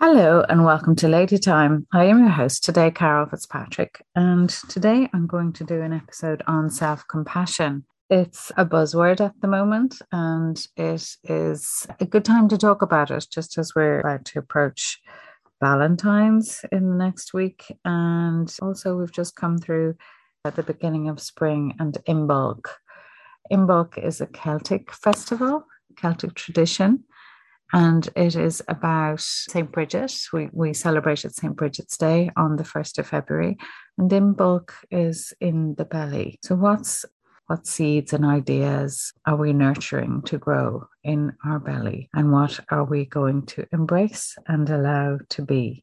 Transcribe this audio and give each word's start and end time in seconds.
Hello 0.00 0.44
and 0.48 0.64
welcome 0.64 0.96
to 0.96 1.08
Lady 1.08 1.38
Time. 1.38 1.86
I 1.92 2.04
am 2.06 2.18
your 2.18 2.28
host 2.28 2.64
today, 2.64 2.90
Carol 2.90 3.26
Fitzpatrick, 3.26 4.04
and 4.16 4.50
today 4.68 5.08
I'm 5.14 5.28
going 5.28 5.52
to 5.54 5.64
do 5.64 5.80
an 5.82 5.92
episode 5.92 6.42
on 6.48 6.68
self 6.68 7.06
compassion. 7.08 7.84
It's 8.10 8.50
a 8.56 8.66
buzzword 8.66 9.20
at 9.20 9.40
the 9.40 9.46
moment, 9.46 10.02
and 10.10 10.58
it 10.76 11.16
is 11.22 11.86
a 12.00 12.04
good 12.04 12.24
time 12.24 12.48
to 12.48 12.58
talk 12.58 12.82
about 12.82 13.12
it 13.12 13.26
just 13.30 13.56
as 13.56 13.72
we're 13.74 14.00
about 14.00 14.24
to 14.26 14.40
approach 14.40 15.00
Valentine's 15.62 16.64
in 16.72 16.90
the 16.90 16.96
next 16.96 17.32
week. 17.32 17.64
And 17.84 18.54
also, 18.60 18.96
we've 18.96 19.12
just 19.12 19.36
come 19.36 19.58
through 19.58 19.94
at 20.44 20.56
the 20.56 20.64
beginning 20.64 21.08
of 21.08 21.20
spring 21.20 21.76
and 21.78 21.96
Imbolc. 22.08 22.66
Imbolc 23.50 23.96
is 23.96 24.20
a 24.20 24.26
Celtic 24.26 24.92
festival, 24.92 25.66
Celtic 25.96 26.34
tradition 26.34 27.04
and 27.74 28.08
it 28.14 28.36
is 28.36 28.62
about 28.68 29.20
St. 29.20 29.70
Bridget. 29.70 30.14
We, 30.32 30.48
we 30.52 30.72
celebrated 30.72 31.34
St. 31.34 31.56
Bridget's 31.56 31.98
Day 31.98 32.30
on 32.36 32.54
the 32.54 32.62
1st 32.62 32.98
of 32.98 33.08
February, 33.08 33.58
and 33.98 34.08
Imbolc 34.08 34.70
is 34.92 35.34
in 35.40 35.74
the 35.74 35.84
belly. 35.84 36.38
So, 36.42 36.54
what's 36.54 37.04
what 37.48 37.66
seeds 37.66 38.12
and 38.12 38.24
ideas 38.24 39.12
are 39.26 39.36
we 39.36 39.52
nurturing 39.52 40.22
to 40.22 40.38
grow 40.38 40.86
in 41.02 41.34
our 41.44 41.58
belly? 41.58 42.08
And 42.14 42.32
what 42.32 42.58
are 42.70 42.84
we 42.84 43.04
going 43.04 43.44
to 43.46 43.66
embrace 43.72 44.36
and 44.46 44.70
allow 44.70 45.18
to 45.30 45.42
be? 45.42 45.82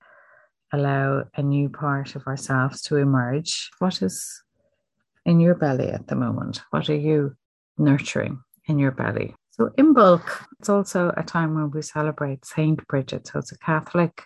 Allow 0.72 1.26
a 1.36 1.44
new 1.44 1.70
part 1.70 2.16
of 2.16 2.26
ourselves 2.26 2.82
to 2.84 2.96
emerge. 2.96 3.70
What 3.80 4.02
is 4.02 4.42
in 5.26 5.42
your 5.42 5.56
belly 5.56 5.90
at 5.90 6.08
the 6.08 6.16
moment? 6.16 6.62
What 6.72 6.90
are 6.90 6.96
you 6.96 7.36
nurturing 7.78 8.42
in 8.66 8.80
your 8.80 8.92
belly? 8.92 9.36
So, 9.52 9.70
Imbolc, 9.78 10.24
it's 10.60 10.70
also 10.70 11.14
a 11.18 11.24
time 11.24 11.56
when 11.56 11.72
we 11.72 11.82
celebrate 11.82 12.46
Saint 12.46 12.88
Bridget. 12.88 13.28
So, 13.28 13.40
it's 13.40 13.52
a 13.52 13.58
Catholic 13.58 14.24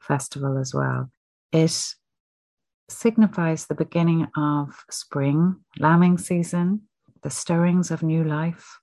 festival 0.00 0.56
as 0.58 0.74
well. 0.74 1.10
It 1.52 1.94
signifies 2.88 3.66
the 3.66 3.74
beginning 3.74 4.28
of 4.34 4.84
spring, 4.90 5.56
lambing 5.78 6.16
season, 6.16 6.82
the 7.22 7.30
stirrings 7.30 7.90
of 7.90 8.02
new 8.02 8.24
life. 8.24 8.78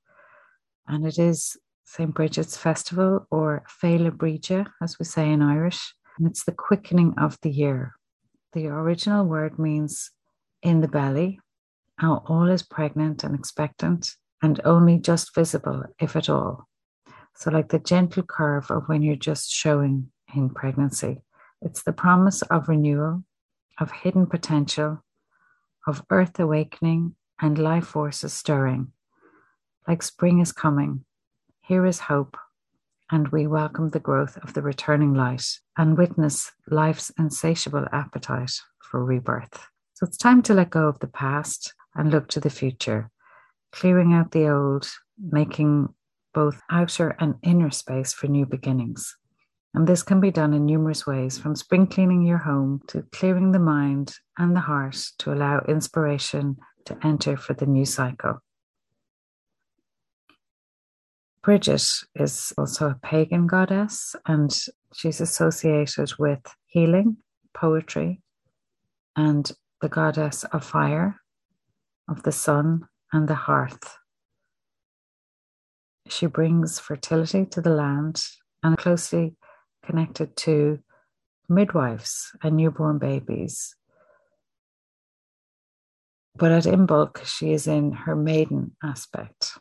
And 0.87 1.05
it 1.05 1.17
is 1.17 1.57
St. 1.85 2.13
Bridget's 2.13 2.55
festival, 2.55 3.25
or 3.31 3.63
Féile 3.81 4.11
Bríde, 4.11 4.67
as 4.81 4.99
we 4.99 5.05
say 5.05 5.31
in 5.31 5.41
Irish. 5.41 5.93
And 6.17 6.27
it's 6.27 6.43
the 6.43 6.51
quickening 6.51 7.15
of 7.17 7.39
the 7.41 7.49
year. 7.49 7.95
The 8.53 8.67
original 8.67 9.25
word 9.25 9.57
means 9.57 10.11
in 10.61 10.81
the 10.81 10.87
belly, 10.87 11.39
how 11.97 12.23
all 12.27 12.47
is 12.47 12.61
pregnant 12.61 13.23
and 13.23 13.33
expectant 13.33 14.15
and 14.41 14.61
only 14.63 14.97
just 14.97 15.35
visible, 15.35 15.83
if 15.99 16.15
at 16.15 16.29
all. 16.29 16.67
So, 17.35 17.51
like 17.51 17.69
the 17.69 17.79
gentle 17.79 18.23
curve 18.23 18.69
of 18.69 18.87
when 18.87 19.01
you're 19.01 19.15
just 19.15 19.51
showing 19.51 20.11
in 20.33 20.49
pregnancy, 20.49 21.21
it's 21.61 21.83
the 21.83 21.93
promise 21.93 22.41
of 22.43 22.69
renewal, 22.69 23.23
of 23.79 23.91
hidden 23.91 24.27
potential, 24.27 25.03
of 25.87 26.03
earth 26.09 26.39
awakening 26.39 27.15
and 27.41 27.57
life 27.57 27.87
forces 27.87 28.33
stirring. 28.33 28.91
Like 29.87 30.03
spring 30.03 30.39
is 30.39 30.51
coming, 30.51 31.05
here 31.61 31.85
is 31.85 31.99
hope, 31.99 32.37
and 33.11 33.27
we 33.29 33.47
welcome 33.47 33.89
the 33.89 33.99
growth 33.99 34.37
of 34.43 34.53
the 34.53 34.61
returning 34.61 35.13
light 35.13 35.45
and 35.77 35.97
witness 35.97 36.51
life's 36.69 37.11
insatiable 37.17 37.85
appetite 37.91 38.59
for 38.81 39.03
rebirth. 39.03 39.67
So 39.93 40.05
it's 40.05 40.17
time 40.17 40.41
to 40.43 40.53
let 40.53 40.69
go 40.69 40.87
of 40.87 40.99
the 40.99 41.07
past 41.07 41.73
and 41.95 42.11
look 42.11 42.27
to 42.29 42.39
the 42.39 42.49
future 42.49 43.09
clearing 43.71 44.13
out 44.13 44.31
the 44.31 44.49
old, 44.49 44.87
making 45.17 45.89
both 46.33 46.61
outer 46.69 47.15
and 47.19 47.35
inner 47.43 47.71
space 47.71 48.13
for 48.13 48.27
new 48.27 48.45
beginnings. 48.45 49.15
And 49.73 49.87
this 49.87 50.01
can 50.01 50.19
be 50.19 50.31
done 50.31 50.53
in 50.53 50.65
numerous 50.65 51.05
ways, 51.05 51.37
from 51.37 51.55
spring 51.55 51.85
cleaning 51.87 52.23
your 52.23 52.39
home 52.39 52.81
to 52.87 53.03
clearing 53.11 53.51
the 53.51 53.59
mind 53.59 54.15
and 54.37 54.55
the 54.55 54.61
heart 54.61 54.97
to 55.19 55.33
allow 55.33 55.59
inspiration 55.67 56.57
to 56.85 56.97
enter 57.03 57.37
for 57.37 57.53
the 57.53 57.67
new 57.67 57.85
cycle. 57.85 58.41
Bridget 61.43 61.87
is 62.15 62.51
also 62.57 62.89
a 62.89 62.99
pagan 63.01 63.47
goddess, 63.47 64.15
and 64.25 64.51
she's 64.93 65.21
associated 65.21 66.11
with 66.17 66.39
healing, 66.65 67.17
poetry, 67.53 68.21
and 69.15 69.51
the 69.81 69.89
goddess 69.89 70.43
of 70.45 70.65
fire, 70.65 71.21
of 72.09 72.23
the 72.23 72.31
sun, 72.31 72.87
and 73.11 73.27
the 73.27 73.35
hearth. 73.35 73.97
She 76.07 76.25
brings 76.25 76.79
fertility 76.79 77.45
to 77.47 77.61
the 77.61 77.69
land 77.69 78.21
and 78.63 78.77
closely 78.77 79.35
connected 79.85 80.35
to 80.37 80.79
midwives 81.47 82.31
and 82.43 82.57
newborn 82.57 82.97
babies. 82.97 83.75
But 86.35 86.51
at 86.51 86.63
Imbolc, 86.63 87.25
she 87.25 87.51
is 87.51 87.67
in 87.67 87.91
her 87.91 88.15
maiden 88.15 88.75
aspect. 88.83 89.57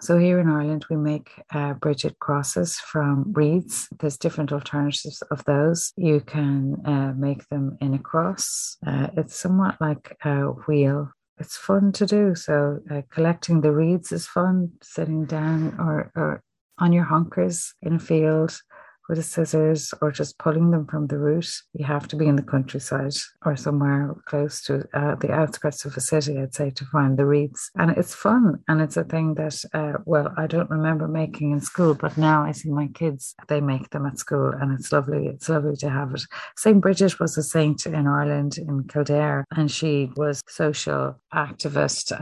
So 0.00 0.16
here 0.16 0.38
in 0.38 0.48
Ireland, 0.48 0.86
we 0.88 0.96
make 0.96 1.42
uh, 1.52 1.74
Bridget 1.74 2.20
crosses 2.20 2.78
from 2.78 3.32
reeds. 3.32 3.88
There's 3.98 4.16
different 4.16 4.52
alternatives 4.52 5.22
of 5.32 5.44
those. 5.44 5.92
You 5.96 6.20
can 6.20 6.76
uh, 6.86 7.14
make 7.16 7.48
them 7.48 7.76
in 7.80 7.94
a 7.94 7.98
cross. 7.98 8.76
Uh, 8.86 9.08
it's 9.16 9.36
somewhat 9.36 9.76
like 9.80 10.16
a 10.24 10.46
wheel 10.66 11.10
it's 11.38 11.56
fun 11.56 11.92
to 11.92 12.06
do. 12.06 12.34
So 12.34 12.80
uh, 12.90 13.02
collecting 13.10 13.60
the 13.60 13.72
reeds 13.72 14.12
is 14.12 14.26
fun. 14.26 14.72
Sitting 14.82 15.24
down 15.24 15.74
or, 15.78 16.10
or 16.14 16.42
on 16.78 16.92
your 16.92 17.04
honkers 17.04 17.72
in 17.82 17.94
a 17.94 17.98
field 17.98 18.60
with 19.08 19.18
a 19.18 19.22
scissors 19.22 19.92
or 20.00 20.10
just 20.10 20.38
pulling 20.38 20.70
them 20.70 20.86
from 20.86 21.06
the 21.06 21.18
root. 21.18 21.48
You 21.72 21.84
have 21.86 22.08
to 22.08 22.16
be 22.16 22.26
in 22.26 22.36
the 22.36 22.42
countryside 22.42 23.14
or 23.44 23.56
somewhere 23.56 24.14
close 24.26 24.62
to 24.64 24.86
uh, 24.92 25.14
the 25.16 25.32
outskirts 25.32 25.84
of 25.84 25.96
a 25.96 26.00
city, 26.00 26.38
I'd 26.38 26.54
say, 26.54 26.70
to 26.70 26.84
find 26.86 27.16
the 27.16 27.26
reeds. 27.26 27.70
And 27.76 27.90
it's 27.90 28.14
fun. 28.14 28.62
And 28.68 28.80
it's 28.80 28.96
a 28.96 29.04
thing 29.04 29.34
that, 29.34 29.62
uh, 29.72 29.94
well, 30.04 30.32
I 30.36 30.46
don't 30.46 30.70
remember 30.70 31.08
making 31.08 31.52
in 31.52 31.60
school, 31.60 31.94
but 31.94 32.16
now 32.18 32.42
I 32.42 32.52
see 32.52 32.70
my 32.70 32.88
kids, 32.88 33.34
they 33.48 33.60
make 33.60 33.90
them 33.90 34.06
at 34.06 34.18
school 34.18 34.52
and 34.52 34.78
it's 34.78 34.92
lovely. 34.92 35.26
It's 35.26 35.48
lovely 35.48 35.76
to 35.76 35.90
have 35.90 36.14
it. 36.14 36.22
St. 36.56 36.80
Bridget 36.80 37.18
was 37.20 37.36
a 37.38 37.42
saint 37.42 37.86
in 37.86 38.06
Ireland, 38.06 38.58
in 38.58 38.84
Kildare, 38.84 39.44
and 39.56 39.70
she 39.70 40.10
was 40.16 40.42
social 40.48 41.18
activist. 41.34 42.20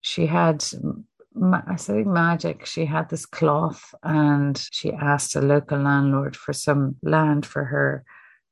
She 0.00 0.26
had 0.26 0.64
I 1.40 1.76
say 1.76 2.04
magic. 2.04 2.66
She 2.66 2.84
had 2.84 3.08
this 3.08 3.26
cloth 3.26 3.94
and 4.02 4.62
she 4.70 4.92
asked 4.92 5.34
a 5.36 5.40
local 5.40 5.78
landlord 5.78 6.36
for 6.36 6.52
some 6.52 6.96
land 7.02 7.46
for 7.46 7.64
her 7.64 8.04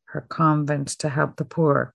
her 0.07 0.27
convent 0.29 0.89
to 0.89 1.09
help 1.09 1.37
the 1.37 1.45
poor. 1.45 1.95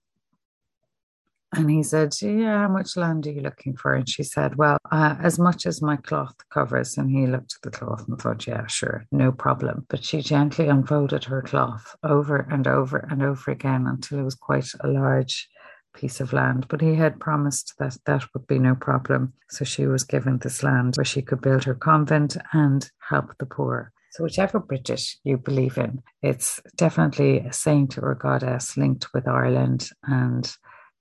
And 1.52 1.70
he 1.70 1.82
said, 1.82 2.14
Yeah, 2.20 2.62
how 2.62 2.68
much 2.68 2.96
land 2.96 3.26
are 3.26 3.30
you 3.30 3.40
looking 3.40 3.76
for? 3.76 3.94
And 3.94 4.08
she 4.08 4.22
said, 4.22 4.56
Well, 4.56 4.78
uh, 4.90 5.16
as 5.20 5.38
much 5.38 5.64
as 5.64 5.80
my 5.80 5.96
cloth 5.96 6.34
covers. 6.52 6.98
And 6.98 7.10
he 7.10 7.26
looked 7.26 7.54
at 7.56 7.62
the 7.62 7.76
cloth 7.76 8.04
and 8.08 8.18
thought, 8.18 8.46
Yeah, 8.46 8.66
sure, 8.66 9.04
no 9.12 9.32
problem. 9.32 9.86
But 9.88 10.04
she 10.04 10.22
gently 10.22 10.68
unfolded 10.68 11.24
her 11.24 11.42
cloth 11.42 11.94
over 12.02 12.46
and 12.50 12.66
over 12.66 12.98
and 13.10 13.22
over 13.22 13.50
again 13.50 13.86
until 13.86 14.18
it 14.18 14.24
was 14.24 14.34
quite 14.34 14.68
a 14.80 14.88
large 14.88 15.48
piece 15.96 16.20
of 16.20 16.32
land, 16.32 16.66
but 16.68 16.80
he 16.80 16.94
had 16.94 17.18
promised 17.18 17.74
that 17.78 17.96
that 18.04 18.24
would 18.32 18.46
be 18.46 18.58
no 18.58 18.74
problem. 18.74 19.32
So 19.50 19.64
she 19.64 19.86
was 19.86 20.04
given 20.04 20.38
this 20.38 20.62
land 20.62 20.94
where 20.96 21.04
she 21.04 21.22
could 21.22 21.40
build 21.40 21.64
her 21.64 21.74
convent 21.74 22.36
and 22.52 22.88
help 23.08 23.36
the 23.38 23.46
poor. 23.46 23.92
So, 24.16 24.24
whichever 24.24 24.58
Bridget 24.58 25.02
you 25.24 25.36
believe 25.36 25.76
in, 25.76 26.02
it's 26.22 26.58
definitely 26.76 27.40
a 27.40 27.52
saint 27.52 27.98
or 27.98 28.12
a 28.12 28.18
goddess 28.18 28.74
linked 28.74 29.12
with 29.12 29.28
Ireland 29.28 29.90
and 30.04 30.50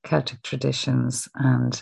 Celtic 0.03 0.41
traditions. 0.43 1.29
And 1.35 1.81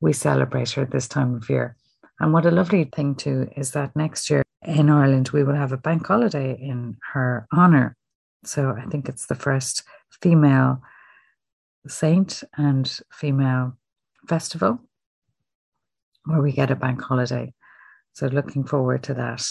we 0.00 0.12
celebrate 0.12 0.70
her 0.72 0.84
this 0.84 1.06
time 1.06 1.36
of 1.36 1.48
year. 1.48 1.76
And 2.18 2.32
what 2.32 2.46
a 2.46 2.50
lovely 2.50 2.82
thing, 2.84 3.14
too, 3.14 3.48
is 3.56 3.70
that 3.72 3.94
next 3.94 4.28
year 4.28 4.42
in 4.62 4.90
Ireland, 4.90 5.30
we 5.32 5.44
will 5.44 5.54
have 5.54 5.70
a 5.70 5.76
bank 5.76 6.04
holiday 6.04 6.58
in 6.60 6.96
her 7.12 7.46
honour. 7.56 7.96
So, 8.44 8.74
I 8.76 8.84
think 8.86 9.08
it's 9.08 9.26
the 9.26 9.36
first 9.36 9.84
female 10.20 10.82
saint 11.86 12.44
and 12.56 12.98
female 13.12 13.76
festival 14.28 14.80
where 16.24 16.40
we 16.40 16.52
get 16.52 16.70
a 16.70 16.76
bank 16.76 17.02
holiday. 17.02 17.52
So, 18.12 18.26
looking 18.26 18.64
forward 18.64 19.02
to 19.04 19.14
that. 19.14 19.44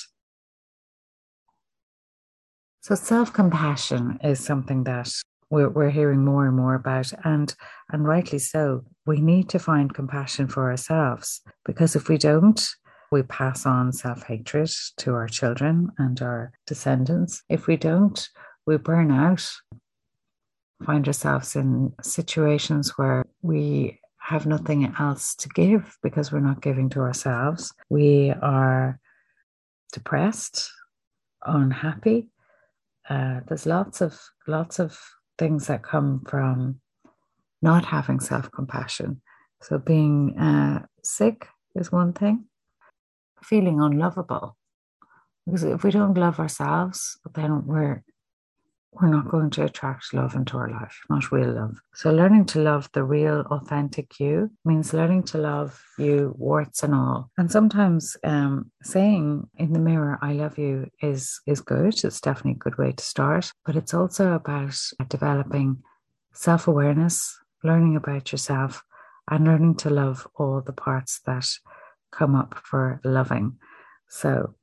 So, 2.81 2.95
self 2.95 3.33
compassion 3.33 4.19
is 4.23 4.43
something 4.43 4.83
that 4.85 5.11
we're, 5.49 5.69
we're 5.69 5.89
hearing 5.89 6.23
more 6.23 6.47
and 6.47 6.55
more 6.55 6.75
about, 6.75 7.11
and, 7.25 7.53
and 7.91 8.07
rightly 8.07 8.39
so. 8.39 8.85
We 9.05 9.19
need 9.19 9.49
to 9.49 9.59
find 9.59 9.93
compassion 9.93 10.47
for 10.47 10.69
ourselves 10.69 11.41
because 11.65 11.95
if 11.95 12.07
we 12.07 12.17
don't, 12.17 12.65
we 13.11 13.23
pass 13.23 13.65
on 13.65 13.91
self 13.91 14.23
hatred 14.23 14.71
to 14.97 15.13
our 15.13 15.27
children 15.27 15.89
and 15.97 16.21
our 16.21 16.53
descendants. 16.65 17.43
If 17.49 17.67
we 17.67 17.75
don't, 17.75 18.29
we 18.65 18.77
burn 18.77 19.11
out 19.11 19.47
find 20.85 21.07
ourselves 21.07 21.55
in 21.55 21.93
situations 22.01 22.97
where 22.97 23.25
we 23.41 23.99
have 24.19 24.45
nothing 24.45 24.93
else 24.99 25.35
to 25.35 25.49
give 25.49 25.97
because 26.03 26.31
we're 26.31 26.39
not 26.39 26.61
giving 26.61 26.89
to 26.89 27.01
ourselves. 27.01 27.73
We 27.89 28.31
are 28.41 28.99
depressed, 29.93 30.71
unhappy, 31.45 32.27
uh, 33.09 33.41
there's 33.47 33.65
lots 33.65 33.99
of 34.01 34.19
lots 34.47 34.79
of 34.79 34.97
things 35.37 35.67
that 35.67 35.83
come 35.83 36.21
from 36.27 36.79
not 37.61 37.85
having 37.85 38.19
self 38.19 38.51
compassion. 38.51 39.21
So 39.61 39.77
being 39.77 40.37
uh, 40.39 40.85
sick 41.03 41.47
is 41.75 41.91
one 41.91 42.13
thing. 42.13 42.45
Feeling 43.43 43.81
unlovable, 43.81 44.55
because 45.45 45.63
if 45.63 45.83
we 45.83 45.91
don't 45.91 46.17
love 46.17 46.39
ourselves, 46.39 47.17
then 47.33 47.65
we're 47.65 48.03
we're 48.93 49.07
not 49.07 49.29
going 49.29 49.49
to 49.51 49.63
attract 49.63 50.13
love 50.13 50.35
into 50.35 50.57
our 50.57 50.69
life, 50.69 50.99
not 51.09 51.31
real 51.31 51.53
love. 51.53 51.79
So, 51.93 52.11
learning 52.11 52.45
to 52.47 52.59
love 52.59 52.89
the 52.93 53.03
real, 53.03 53.41
authentic 53.49 54.19
you 54.19 54.51
means 54.65 54.93
learning 54.93 55.23
to 55.23 55.37
love 55.37 55.81
you, 55.97 56.35
warts 56.37 56.83
and 56.83 56.93
all. 56.93 57.31
And 57.37 57.49
sometimes 57.49 58.17
um, 58.23 58.71
saying 58.83 59.47
in 59.57 59.71
the 59.73 59.79
mirror, 59.79 60.19
I 60.21 60.33
love 60.33 60.57
you 60.57 60.89
is, 61.01 61.39
is 61.47 61.61
good. 61.61 62.03
It's 62.03 62.21
definitely 62.21 62.51
a 62.51 62.55
good 62.69 62.77
way 62.77 62.91
to 62.91 63.03
start. 63.03 63.53
But 63.65 63.77
it's 63.77 63.93
also 63.93 64.33
about 64.33 64.77
developing 65.07 65.83
self 66.33 66.67
awareness, 66.67 67.39
learning 67.63 67.95
about 67.95 68.31
yourself, 68.33 68.83
and 69.29 69.45
learning 69.45 69.75
to 69.75 69.89
love 69.89 70.27
all 70.35 70.61
the 70.61 70.73
parts 70.73 71.21
that 71.25 71.47
come 72.11 72.35
up 72.35 72.59
for 72.65 72.99
loving. 73.05 73.57
So, 74.09 74.55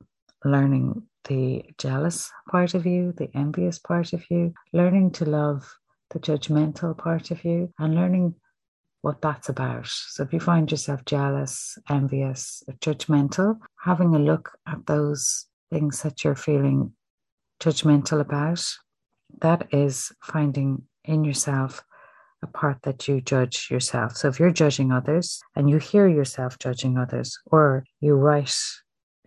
learning 0.45 1.08
the 1.25 1.65
jealous 1.79 2.31
part 2.51 2.75
of 2.75 2.87
you, 2.87 3.13
the 3.17 3.31
envious 3.35 3.79
part 3.79 4.13
of 4.13 4.25
you, 4.31 4.55
learning 4.73 5.11
to 5.13 5.25
love 5.25 5.77
the 6.11 6.19
judgmental 6.19 6.97
part 6.97 7.31
of 7.31 7.45
you, 7.45 7.73
and 7.79 7.95
learning 7.95 8.35
what 9.03 9.21
that's 9.21 9.49
about. 9.49 9.87
So 9.87 10.23
if 10.23 10.33
you 10.33 10.41
find 10.41 10.71
yourself 10.71 11.05
jealous, 11.05 11.79
envious, 11.89 12.63
judgmental, 12.81 13.59
having 13.85 14.15
a 14.15 14.19
look 14.19 14.51
at 14.67 14.87
those 14.87 15.47
things 15.71 16.03
that 16.03 16.25
you're 16.25 16.35
feeling 16.35 16.93
judgmental 17.61 18.21
about, 18.21 18.65
that 19.41 19.69
is 19.73 20.11
finding 20.23 20.83
in 21.05 21.25
yourself 21.25 21.85
a 22.43 22.47
part 22.47 22.79
that 22.83 23.09
you 23.09 23.21
judge 23.21 23.69
yourself. 23.71 24.17
So 24.17 24.29
if 24.29 24.39
you're 24.39 24.51
judging 24.51 24.93
others 24.93 25.41
and 25.57 25.69
you 25.69 25.79
hear 25.79 26.09
yourself 26.09 26.59
judging 26.59 26.97
others, 26.97 27.39
or 27.47 27.85
you 28.01 28.15
write 28.15 28.57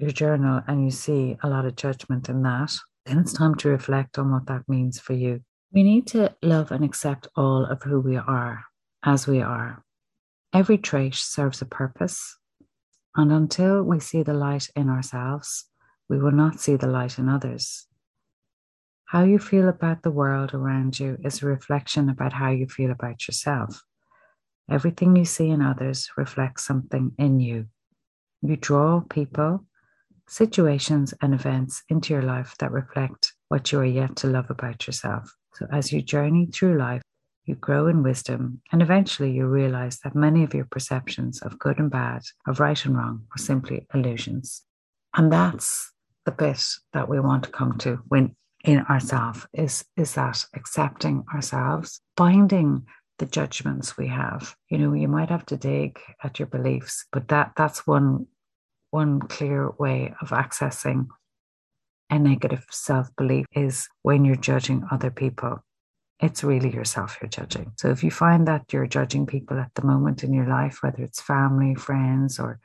your 0.02 0.12
journal 0.12 0.62
and 0.68 0.84
you 0.84 0.92
see 0.92 1.38
a 1.44 1.50
lot 1.50 1.66
of 1.66 1.76
judgment 1.76 2.28
in 2.28 2.42
that, 2.44 2.76
then 3.06 3.20
it's 3.20 3.34
time 3.34 3.56
to 3.56 3.70
reflect 3.70 4.18
on 4.18 4.32
what 4.32 4.48
that 4.48 4.68
means 4.68 5.00
for 5.00 5.14
you. 5.14 5.42
We 5.72 5.84
need 5.84 6.08
to 6.08 6.36
love 6.42 6.72
and 6.72 6.84
accept 6.84 7.28
all 7.36 7.66
of 7.66 7.84
who 7.84 8.00
we 8.00 8.18
are 8.18 8.64
as 9.06 9.28
we 9.28 9.42
are. 9.42 9.84
Every 10.54 10.78
trait 10.78 11.16
serves 11.16 11.62
a 11.62 11.66
purpose. 11.66 12.38
And 13.16 13.32
until 13.32 13.84
we 13.84 14.00
see 14.00 14.24
the 14.24 14.34
light 14.34 14.70
in 14.76 14.90
ourselves, 14.90 15.66
we 16.10 16.18
will 16.18 16.32
not 16.32 16.60
see 16.60 16.76
the 16.76 16.88
light 16.88 17.20
in 17.20 17.30
others. 17.30 17.88
How 19.06 19.24
you 19.24 19.40
feel 19.40 19.70
about 19.70 20.04
the 20.04 20.12
world 20.12 20.54
around 20.54 21.00
you 21.00 21.18
is 21.24 21.42
a 21.42 21.46
reflection 21.46 22.10
about 22.10 22.34
how 22.34 22.50
you 22.50 22.68
feel 22.68 22.92
about 22.92 23.28
yourself. 23.28 23.84
Everything 24.70 25.16
you 25.16 25.26
see 25.26 25.50
in 25.50 25.62
others 25.62 26.10
reflects 26.16 26.66
something 26.66 27.12
in 27.18 27.40
you. 27.40 27.68
You 28.42 28.56
draw 28.56 29.02
people 29.02 29.66
situations 30.32 31.14
and 31.22 31.34
events 31.34 31.84
into 31.90 32.14
your 32.14 32.24
life 32.24 32.56
that 32.60 32.72
reflect 32.72 33.34
what 33.50 33.70
you 33.72 33.80
are 33.80 33.86
yet 33.86 34.16
to 34.16 34.28
love 34.28 34.50
about 34.50 34.88
yourself. 34.88 35.36
So, 35.56 35.68
as 35.72 35.92
you 35.92 36.02
journey 36.02 36.46
through 36.46 36.78
life, 36.78 37.02
you 37.44 37.56
grow 37.56 37.88
in 37.88 38.02
wisdom, 38.02 38.62
and 38.72 38.82
eventually 38.82 39.32
you 39.32 39.46
realize 39.46 40.00
that 40.00 40.16
many 40.16 40.44
of 40.44 40.54
your 40.54 40.66
perceptions 40.66 41.42
of 41.42 41.60
good 41.60 41.80
and 41.80 41.92
bad, 41.92 42.22
of 42.48 42.62
right 42.62 42.86
and 42.86 42.96
wrong, 42.96 43.24
are 43.36 43.42
simply 43.42 43.86
illusions. 43.94 44.62
And 45.14 45.34
that's 45.34 45.92
the 46.26 46.32
bit 46.32 46.64
that 46.94 47.10
we 47.10 47.20
want 47.20 47.44
to 47.44 47.50
come 47.50 47.78
to 47.80 48.00
when 48.08 48.36
in 48.64 48.80
ourselves 48.86 49.46
is, 49.54 49.84
is 49.98 50.14
that 50.14 50.46
accepting 50.56 51.26
ourselves, 51.34 52.00
finding 52.16 52.86
the 53.20 53.26
judgments 53.26 53.98
we 53.98 54.08
have. 54.08 54.56
You 54.70 54.78
know, 54.78 54.94
you 54.94 55.10
might 55.10 55.30
have 55.30 55.46
to 55.48 55.58
dig 55.58 56.00
at 56.24 56.40
your 56.40 56.48
beliefs, 56.48 57.06
but 57.12 57.28
that 57.28 57.52
that's 57.58 57.86
one 57.86 58.28
one 58.92 59.20
clear 59.20 59.72
way 59.80 60.14
of 60.22 60.30
accessing 60.30 61.08
a 62.10 62.20
negative 62.20 62.66
self 62.70 63.08
belief 63.16 63.46
is 63.54 63.88
when 64.04 64.26
you're 64.26 64.36
judging 64.36 64.86
other 64.92 65.10
people. 65.10 65.64
It's 66.20 66.44
really 66.44 66.72
yourself 66.72 67.18
you're 67.20 67.30
judging. 67.30 67.72
So 67.78 67.90
if 67.90 68.04
you 68.04 68.12
find 68.12 68.48
that 68.48 68.72
you're 68.72 68.86
judging 68.86 69.26
people 69.26 69.60
at 69.60 69.74
the 69.74 69.84
moment 69.84 70.24
in 70.24 70.34
your 70.34 70.46
life, 70.46 70.84
whether 70.84 71.02
it's 71.02 71.22
family, 71.22 71.74
friends, 71.74 72.40
or 72.40 72.60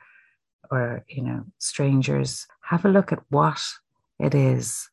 or 0.69 1.05
you 1.07 1.23
know 1.23 1.45
strangers, 1.57 2.45
have 2.61 2.85
a 2.85 2.89
look 2.89 3.11
at 3.11 3.23
what 3.29 3.61
it 4.19 4.35
is. 4.35 4.89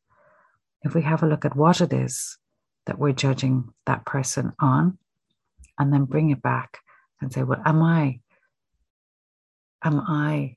If 0.82 0.94
we 0.94 1.02
have 1.02 1.22
a 1.22 1.26
look 1.26 1.44
at 1.44 1.56
what 1.56 1.80
it 1.80 1.92
is 1.92 2.38
that 2.86 2.98
we're 2.98 3.12
judging 3.12 3.72
that 3.86 4.04
person 4.06 4.52
on, 4.60 4.98
and 5.78 5.92
then 5.92 6.04
bring 6.04 6.30
it 6.30 6.42
back 6.42 6.78
and 7.20 7.32
say, 7.32 7.42
well, 7.42 7.60
am 7.64 7.82
I 7.82 8.20
am 9.82 10.00
I 10.00 10.56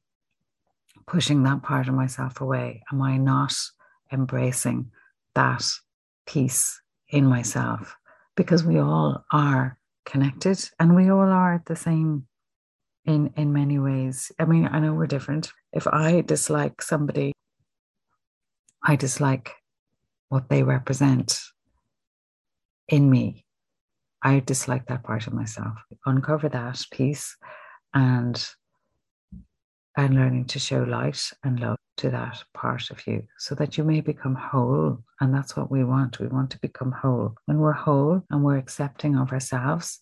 pushing 1.07 1.43
that 1.43 1.63
part 1.63 1.87
of 1.87 1.95
myself 1.95 2.41
away? 2.41 2.83
Am 2.91 3.01
I 3.01 3.17
not 3.17 3.53
embracing 4.11 4.91
that 5.33 5.65
piece 6.25 6.81
in 7.09 7.25
myself? 7.25 7.95
Because 8.35 8.63
we 8.63 8.77
all 8.77 9.25
are 9.31 9.77
connected 10.05 10.69
and 10.79 10.95
we 10.95 11.09
all 11.09 11.31
are 11.31 11.63
the 11.65 11.75
same 11.75 12.27
in 13.05 13.33
in 13.37 13.53
many 13.53 13.79
ways. 13.79 14.31
I 14.37 14.45
mean, 14.45 14.69
I 14.71 14.79
know 14.79 14.93
we're 14.93 15.07
different. 15.07 15.51
If 15.73 15.87
I 15.87 16.21
dislike 16.21 16.81
somebody, 16.81 17.31
I 18.83 18.95
dislike 18.95 19.53
what 20.29 20.49
they 20.49 20.63
represent 20.63 21.39
in 22.87 23.09
me. 23.09 23.45
I 24.21 24.39
dislike 24.39 24.87
that 24.87 25.03
part 25.03 25.27
of 25.27 25.33
myself. 25.33 25.77
Uncover 26.05 26.49
that 26.49 26.83
piece 26.91 27.35
and 27.93 28.45
and 29.97 30.13
learning 30.13 30.45
to 30.45 30.59
show 30.59 30.83
light 30.83 31.31
and 31.43 31.59
love 31.59 31.77
to 31.97 32.11
that 32.11 32.43
part 32.53 32.91
of 32.91 33.05
you 33.07 33.23
so 33.39 33.55
that 33.55 33.77
you 33.77 33.83
may 33.83 33.99
become 33.99 34.35
whole. 34.35 35.03
And 35.19 35.33
that's 35.33 35.57
what 35.57 35.71
we 35.71 35.83
want. 35.83 36.19
We 36.19 36.27
want 36.27 36.51
to 36.51 36.59
become 36.59 36.91
whole. 36.91 37.35
When 37.45 37.57
we're 37.57 37.73
whole 37.73 38.21
and 38.29 38.43
we're 38.43 38.57
accepting 38.57 39.17
of 39.17 39.31
ourselves, 39.31 39.99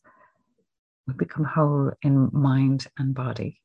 we 1.07 1.13
become 1.13 1.45
whole 1.45 1.93
in 2.01 2.29
mind 2.33 2.87
and 2.99 3.15
body. 3.15 3.61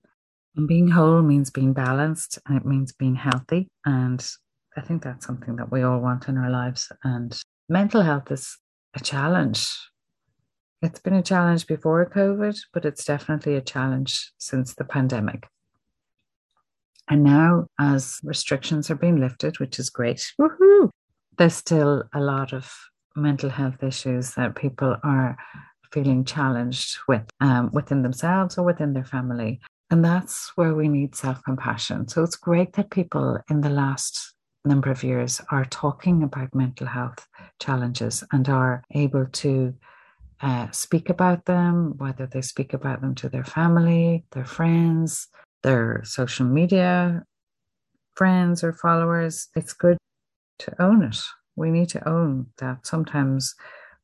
And 0.56 0.68
being 0.68 0.88
whole 0.88 1.20
means 1.22 1.50
being 1.50 1.72
balanced 1.72 2.38
and 2.46 2.56
it 2.56 2.64
means 2.64 2.92
being 2.92 3.16
healthy. 3.16 3.66
And 3.84 4.24
I 4.76 4.82
think 4.82 5.02
that's 5.02 5.26
something 5.26 5.56
that 5.56 5.72
we 5.72 5.82
all 5.82 5.98
want 5.98 6.28
in 6.28 6.36
our 6.36 6.50
lives. 6.50 6.92
And 7.02 7.36
mental 7.68 8.02
health 8.02 8.30
is 8.30 8.56
a 8.94 9.00
challenge. 9.00 9.66
It's 10.80 11.00
been 11.00 11.14
a 11.14 11.22
challenge 11.22 11.66
before 11.66 12.08
COVID, 12.08 12.56
but 12.72 12.84
it's 12.84 13.04
definitely 13.04 13.56
a 13.56 13.60
challenge 13.60 14.32
since 14.38 14.74
the 14.74 14.84
pandemic. 14.84 15.48
And 17.10 17.24
now, 17.24 17.66
as 17.80 18.20
restrictions 18.22 18.88
are 18.88 18.94
being 18.94 19.20
lifted, 19.20 19.58
which 19.58 19.80
is 19.80 19.90
great, 19.90 20.32
woohoo, 20.40 20.90
there's 21.38 21.54
still 21.54 22.04
a 22.14 22.20
lot 22.20 22.52
of 22.52 22.72
mental 23.16 23.50
health 23.50 23.82
issues 23.82 24.34
that 24.34 24.54
people 24.54 24.96
are 25.02 25.36
feeling 25.92 26.24
challenged 26.24 26.98
with 27.08 27.22
um, 27.40 27.68
within 27.72 28.02
themselves 28.02 28.56
or 28.56 28.64
within 28.64 28.92
their 28.92 29.04
family. 29.04 29.60
And 29.90 30.04
that's 30.04 30.52
where 30.54 30.74
we 30.74 30.86
need 30.86 31.16
self 31.16 31.42
compassion. 31.42 32.06
So 32.06 32.22
it's 32.22 32.36
great 32.36 32.74
that 32.74 32.90
people 32.90 33.38
in 33.50 33.60
the 33.60 33.70
last 33.70 34.34
number 34.64 34.90
of 34.90 35.02
years 35.02 35.40
are 35.50 35.64
talking 35.64 36.22
about 36.22 36.54
mental 36.54 36.86
health 36.86 37.26
challenges 37.58 38.22
and 38.30 38.48
are 38.48 38.84
able 38.92 39.26
to 39.26 39.74
uh, 40.42 40.70
speak 40.70 41.10
about 41.10 41.44
them, 41.46 41.94
whether 41.98 42.26
they 42.26 42.40
speak 42.40 42.72
about 42.72 43.00
them 43.00 43.14
to 43.16 43.28
their 43.28 43.44
family, 43.44 44.24
their 44.30 44.44
friends, 44.44 45.26
their 45.62 46.02
social 46.04 46.46
media 46.46 47.24
friends 48.14 48.62
or 48.62 48.72
followers, 48.72 49.48
it's 49.54 49.72
good 49.72 49.96
to 50.58 50.82
own 50.82 51.02
it. 51.02 51.18
We 51.56 51.70
need 51.70 51.88
to 51.90 52.08
own 52.08 52.46
that 52.58 52.86
sometimes 52.86 53.54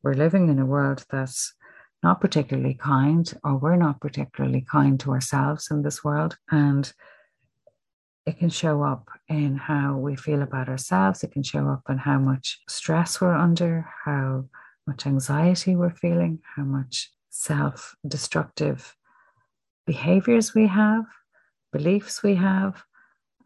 we're 0.02 0.14
living 0.14 0.48
in 0.48 0.58
a 0.58 0.66
world 0.66 1.04
that's 1.10 1.54
not 2.02 2.20
particularly 2.20 2.74
kind, 2.74 3.32
or 3.44 3.56
we're 3.56 3.76
not 3.76 4.00
particularly 4.00 4.64
kind 4.70 4.98
to 5.00 5.10
ourselves 5.10 5.68
in 5.70 5.82
this 5.82 6.04
world. 6.04 6.36
And 6.50 6.92
it 8.26 8.38
can 8.38 8.50
show 8.50 8.82
up 8.82 9.08
in 9.28 9.56
how 9.56 9.96
we 9.96 10.16
feel 10.16 10.42
about 10.42 10.68
ourselves. 10.68 11.22
It 11.22 11.32
can 11.32 11.42
show 11.42 11.68
up 11.68 11.82
in 11.88 11.98
how 11.98 12.18
much 12.18 12.60
stress 12.68 13.20
we're 13.20 13.36
under, 13.36 13.86
how 14.04 14.46
much 14.86 15.06
anxiety 15.06 15.76
we're 15.76 15.94
feeling, 15.94 16.40
how 16.56 16.64
much 16.64 17.10
self 17.30 17.94
destructive 18.06 18.96
behaviors 19.86 20.54
we 20.54 20.66
have 20.66 21.04
beliefs 21.76 22.22
we 22.22 22.34
have 22.34 22.82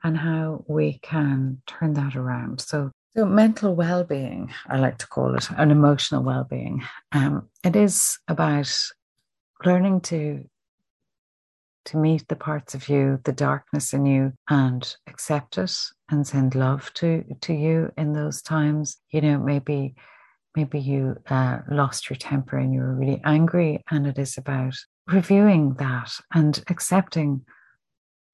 and 0.03 0.17
how 0.17 0.65
we 0.69 0.99
can 1.03 1.61
turn 1.67 1.95
that 1.95 2.17
around. 2.17 2.61
So, 2.61 2.91
so 3.17 3.25
mental 3.27 3.75
well-being, 3.75 4.53
I 4.69 4.79
like 4.79 4.99
to 4.99 5.07
call 5.07 5.35
it, 5.35 5.51
an 5.51 5.71
emotional 5.71 6.23
well-being. 6.23 6.83
Um, 7.13 7.49
it 7.65 7.77
is 7.77 8.19
about 8.29 8.73
learning 9.65 10.01
to 10.03 10.45
to 11.87 11.97
meet 11.97 12.29
the 12.29 12.37
parts 12.37 12.75
of 12.75 12.91
you, 12.91 13.19
the 13.25 13.33
darkness 13.33 13.95
in 13.95 14.05
you, 14.05 14.33
and 14.51 14.97
accept 15.07 15.57
it 15.57 15.75
and 16.11 16.27
send 16.27 16.55
love 16.55 16.93
to 16.95 17.25
to 17.41 17.53
you 17.53 17.91
in 17.97 18.13
those 18.13 18.43
times. 18.43 18.99
You 19.11 19.23
know, 19.23 19.39
maybe 19.39 19.95
maybe 20.57 20.79
you 20.79 21.17
uh, 21.29 21.59
lost 21.71 22.11
your 22.11 22.17
temper 22.17 22.59
and 22.59 22.73
you 22.75 22.81
were 22.81 22.95
really 22.95 23.21
angry, 23.25 23.83
and 23.91 24.07
it 24.07 24.19
is 24.19 24.39
about 24.39 24.75
reviewing 25.07 25.75
that 25.75 26.13
and 26.33 26.63
accepting. 26.69 27.45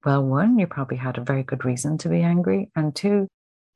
Well, 0.05 0.23
one, 0.23 0.59
you 0.59 0.67
probably 0.67 0.97
had 0.97 1.17
a 1.17 1.23
very 1.23 1.43
good 1.43 1.65
reason 1.65 1.97
to 1.99 2.09
be 2.09 2.21
angry, 2.21 2.71
and 2.75 2.95
two, 2.95 3.27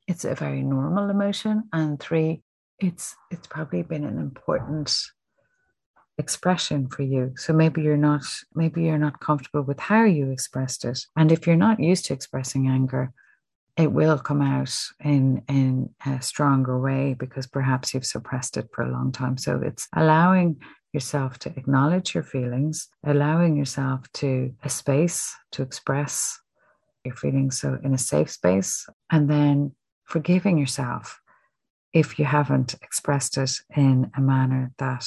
it's 0.06 0.24
a 0.24 0.34
very 0.34 0.62
normal 0.62 1.10
emotion, 1.10 1.64
and 1.72 1.98
three, 1.98 2.42
it's 2.78 3.14
it's 3.30 3.46
probably 3.46 3.82
been 3.82 4.04
an 4.04 4.18
important 4.18 4.92
expression 6.18 6.88
for 6.88 7.02
you. 7.02 7.32
So 7.36 7.52
maybe 7.52 7.82
you're 7.82 7.96
not 7.96 8.22
maybe 8.54 8.84
you're 8.84 8.98
not 8.98 9.20
comfortable 9.20 9.62
with 9.62 9.80
how 9.80 10.04
you 10.04 10.30
expressed 10.30 10.84
it 10.84 11.06
and 11.16 11.32
if 11.32 11.46
you're 11.46 11.56
not 11.56 11.80
used 11.80 12.06
to 12.06 12.12
expressing 12.14 12.68
anger 12.68 13.12
it 13.76 13.90
will 13.90 14.18
come 14.18 14.42
out 14.42 14.74
in 15.02 15.42
in 15.48 15.90
a 16.04 16.20
stronger 16.20 16.78
way 16.78 17.14
because 17.18 17.46
perhaps 17.46 17.94
you've 17.94 18.06
suppressed 18.06 18.56
it 18.56 18.68
for 18.72 18.82
a 18.82 18.92
long 18.92 19.12
time. 19.12 19.38
So 19.38 19.60
it's 19.64 19.88
allowing 19.94 20.60
yourself 20.92 21.38
to 21.38 21.48
acknowledge 21.56 22.14
your 22.14 22.22
feelings 22.22 22.88
allowing 23.04 23.56
yourself 23.56 24.10
to 24.12 24.54
a 24.62 24.68
space 24.68 25.34
to 25.50 25.62
express 25.62 26.40
your 27.04 27.14
feelings 27.14 27.58
so 27.58 27.78
in 27.82 27.94
a 27.94 27.98
safe 27.98 28.30
space 28.30 28.86
and 29.10 29.28
then 29.28 29.72
forgiving 30.04 30.58
yourself 30.58 31.20
if 31.92 32.18
you 32.18 32.24
haven't 32.24 32.74
expressed 32.82 33.36
it 33.36 33.50
in 33.76 34.10
a 34.16 34.20
manner 34.20 34.72
that 34.78 35.04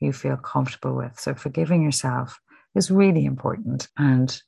you 0.00 0.12
feel 0.12 0.36
comfortable 0.36 0.94
with. 0.94 1.18
So, 1.18 1.34
forgiving 1.34 1.82
yourself 1.82 2.40
is 2.74 2.90
really 2.90 3.24
important, 3.24 3.88
and 3.96 4.40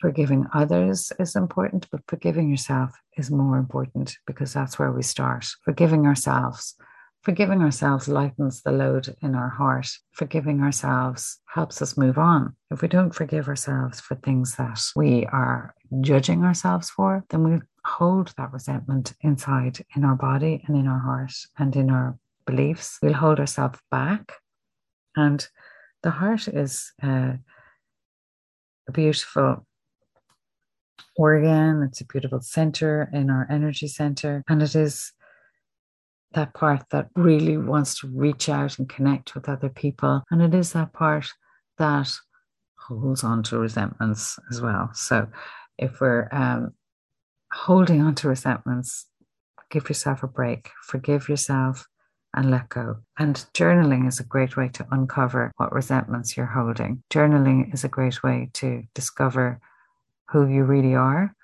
forgiving 0.00 0.46
others 0.52 1.12
is 1.18 1.36
important, 1.36 1.88
but 1.90 2.00
forgiving 2.08 2.50
yourself 2.50 2.92
is 3.16 3.30
more 3.30 3.58
important 3.58 4.18
because 4.26 4.52
that's 4.52 4.78
where 4.78 4.92
we 4.92 5.02
start. 5.02 5.46
Forgiving 5.64 6.06
ourselves. 6.06 6.74
Forgiving 7.22 7.62
ourselves 7.62 8.08
lightens 8.08 8.62
the 8.62 8.72
load 8.72 9.14
in 9.20 9.34
our 9.34 9.48
heart. 9.48 9.88
Forgiving 10.12 10.62
ourselves 10.62 11.40
helps 11.46 11.82
us 11.82 11.96
move 11.96 12.16
on. 12.16 12.56
If 12.70 12.80
we 12.80 12.88
don't 12.88 13.14
forgive 13.14 13.48
ourselves 13.48 14.00
for 14.00 14.14
things 14.14 14.56
that 14.56 14.80
we 14.96 15.26
are 15.26 15.74
judging 16.00 16.44
ourselves 16.44 16.90
for, 16.90 17.24
then 17.30 17.44
we 17.44 17.60
hold 17.84 18.32
that 18.36 18.52
resentment 18.52 19.14
inside 19.20 19.84
in 19.96 20.04
our 20.04 20.14
body 20.14 20.62
and 20.66 20.76
in 20.76 20.86
our 20.86 20.98
heart 20.98 21.32
and 21.58 21.74
in 21.74 21.90
our 21.90 22.18
beliefs. 22.46 22.98
We'll 23.02 23.14
hold 23.14 23.40
ourselves 23.40 23.78
back 23.90 24.32
and 25.18 25.46
the 26.02 26.10
heart 26.10 26.46
is 26.46 26.92
uh, 27.02 27.32
a 28.88 28.92
beautiful 28.92 29.66
organ, 31.16 31.82
it's 31.82 32.00
a 32.00 32.06
beautiful 32.06 32.40
center 32.40 33.10
in 33.12 33.30
our 33.30 33.46
energy 33.50 33.88
center, 33.88 34.44
and 34.48 34.62
it 34.62 34.76
is 34.76 35.12
that 36.32 36.54
part 36.54 36.84
that 36.90 37.08
really 37.16 37.56
wants 37.56 38.00
to 38.00 38.08
reach 38.08 38.48
out 38.48 38.78
and 38.78 38.88
connect 38.88 39.34
with 39.34 39.48
other 39.48 39.68
people. 39.68 40.22
And 40.30 40.42
it 40.42 40.54
is 40.54 40.72
that 40.72 40.92
part 40.92 41.26
that 41.78 42.12
holds 42.76 43.24
on 43.24 43.42
to 43.44 43.58
resentments 43.58 44.38
as 44.50 44.60
well. 44.60 44.90
So 44.94 45.28
if 45.78 46.00
we're 46.00 46.28
um, 46.32 46.72
holding 47.52 48.02
on 48.02 48.14
to 48.16 48.28
resentments, 48.28 49.06
give 49.70 49.88
yourself 49.88 50.22
a 50.22 50.28
break, 50.28 50.70
forgive 50.82 51.28
yourself, 51.28 51.86
and 52.34 52.50
let 52.50 52.68
go. 52.68 52.96
And 53.18 53.36
journaling 53.54 54.06
is 54.06 54.20
a 54.20 54.24
great 54.24 54.56
way 54.56 54.68
to 54.68 54.86
uncover 54.90 55.50
what 55.56 55.72
resentments 55.72 56.36
you're 56.36 56.46
holding. 56.46 57.02
Journaling 57.10 57.72
is 57.72 57.84
a 57.84 57.88
great 57.88 58.22
way 58.22 58.50
to 58.54 58.82
discover 58.94 59.60
who 60.30 60.46
you 60.46 60.64
really 60.64 60.94
are. 60.94 61.34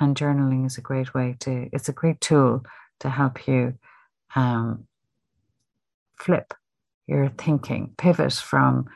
And 0.00 0.16
journaling 0.16 0.66
is 0.66 0.78
a 0.78 0.80
great 0.80 1.14
way 1.14 1.36
to, 1.40 1.68
it's 1.72 1.88
a 1.88 1.92
great 1.92 2.20
tool 2.20 2.64
to 3.00 3.08
help 3.08 3.46
you 3.46 3.74
um, 4.34 4.86
flip 6.18 6.54
your 7.06 7.28
thinking, 7.36 7.94
pivot 7.98 8.32
from 8.32 8.86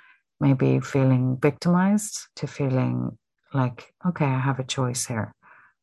maybe 0.40 0.80
feeling 0.80 1.38
victimized 1.40 2.28
to 2.36 2.46
feeling 2.46 3.18
like, 3.52 3.92
okay, 4.06 4.24
I 4.24 4.38
have 4.38 4.58
a 4.58 4.64
choice 4.64 5.06
here. 5.06 5.34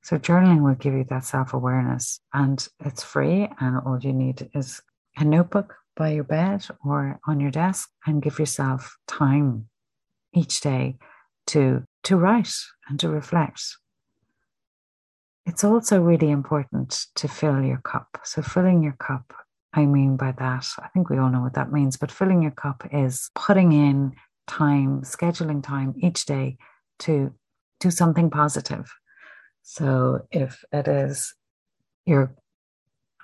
So, 0.03 0.17
journaling 0.17 0.63
will 0.63 0.75
give 0.75 0.93
you 0.93 1.05
that 1.09 1.25
self 1.25 1.53
awareness 1.53 2.19
and 2.33 2.65
it's 2.79 3.03
free, 3.03 3.49
and 3.59 3.77
all 3.85 3.99
you 4.01 4.13
need 4.13 4.49
is 4.53 4.81
a 5.17 5.23
notebook 5.23 5.75
by 5.95 6.09
your 6.09 6.23
bed 6.23 6.65
or 6.83 7.19
on 7.27 7.39
your 7.39 7.51
desk 7.51 7.89
and 8.05 8.21
give 8.21 8.39
yourself 8.39 8.97
time 9.07 9.69
each 10.33 10.61
day 10.61 10.97
to 11.47 11.83
to 12.03 12.17
write 12.17 12.53
and 12.89 12.99
to 12.99 13.09
reflect 13.09 13.61
it's 15.45 15.63
also 15.63 16.01
really 16.01 16.29
important 16.29 17.07
to 17.15 17.27
fill 17.27 17.61
your 17.61 17.79
cup 17.79 18.19
so 18.23 18.41
filling 18.41 18.81
your 18.81 18.95
cup 18.99 19.33
i 19.73 19.85
mean 19.85 20.15
by 20.15 20.31
that 20.31 20.65
i 20.79 20.87
think 20.89 21.09
we 21.09 21.17
all 21.17 21.29
know 21.29 21.41
what 21.41 21.53
that 21.53 21.71
means 21.71 21.97
but 21.97 22.11
filling 22.11 22.41
your 22.41 22.51
cup 22.51 22.87
is 22.91 23.29
putting 23.35 23.71
in 23.71 24.11
time 24.47 25.01
scheduling 25.01 25.63
time 25.63 25.93
each 25.97 26.25
day 26.25 26.57
to 26.99 27.33
do 27.79 27.91
something 27.91 28.29
positive 28.29 28.91
so 29.61 30.25
if 30.31 30.63
it 30.71 30.87
is 30.87 31.33
your 32.05 32.35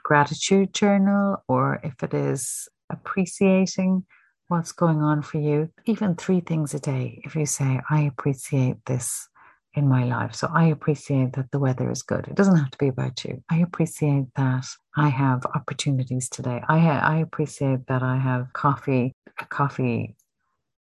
gratitude 0.04 0.74
journal 0.74 1.44
or 1.48 1.80
if 1.84 2.02
it 2.02 2.14
is 2.14 2.68
appreciating 2.90 4.04
what's 4.48 4.72
going 4.72 5.02
on 5.02 5.22
for 5.22 5.38
you, 5.38 5.70
even 5.86 6.16
three 6.16 6.40
things 6.40 6.74
a 6.74 6.80
day. 6.80 7.22
If 7.24 7.36
you 7.36 7.46
say, 7.46 7.80
I 7.90 8.02
appreciate 8.02 8.78
this 8.86 9.30
in 9.80 9.88
my 9.88 10.04
life. 10.04 10.36
So 10.36 10.48
I 10.54 10.66
appreciate 10.66 11.34
that 11.34 11.50
the 11.52 11.60
weather 11.60 11.90
is 11.90 12.04
good. 12.04 12.28
It 12.28 12.36
doesn't 12.36 12.58
have 12.58 12.72
to 12.72 12.78
be 12.78 12.90
about 12.90 13.24
you. 13.26 13.42
I 13.50 13.58
appreciate 13.60 14.26
that 14.36 14.66
I 14.96 15.10
have 15.10 15.46
opportunities 15.56 16.30
today. 16.30 16.62
I 16.68 16.80
ha- 16.80 17.04
I 17.04 17.18
appreciate 17.18 17.88
that 17.88 18.04
I 18.04 18.18
have 18.18 18.54
coffee, 18.54 19.14
a 19.40 19.46
coffee 19.46 20.16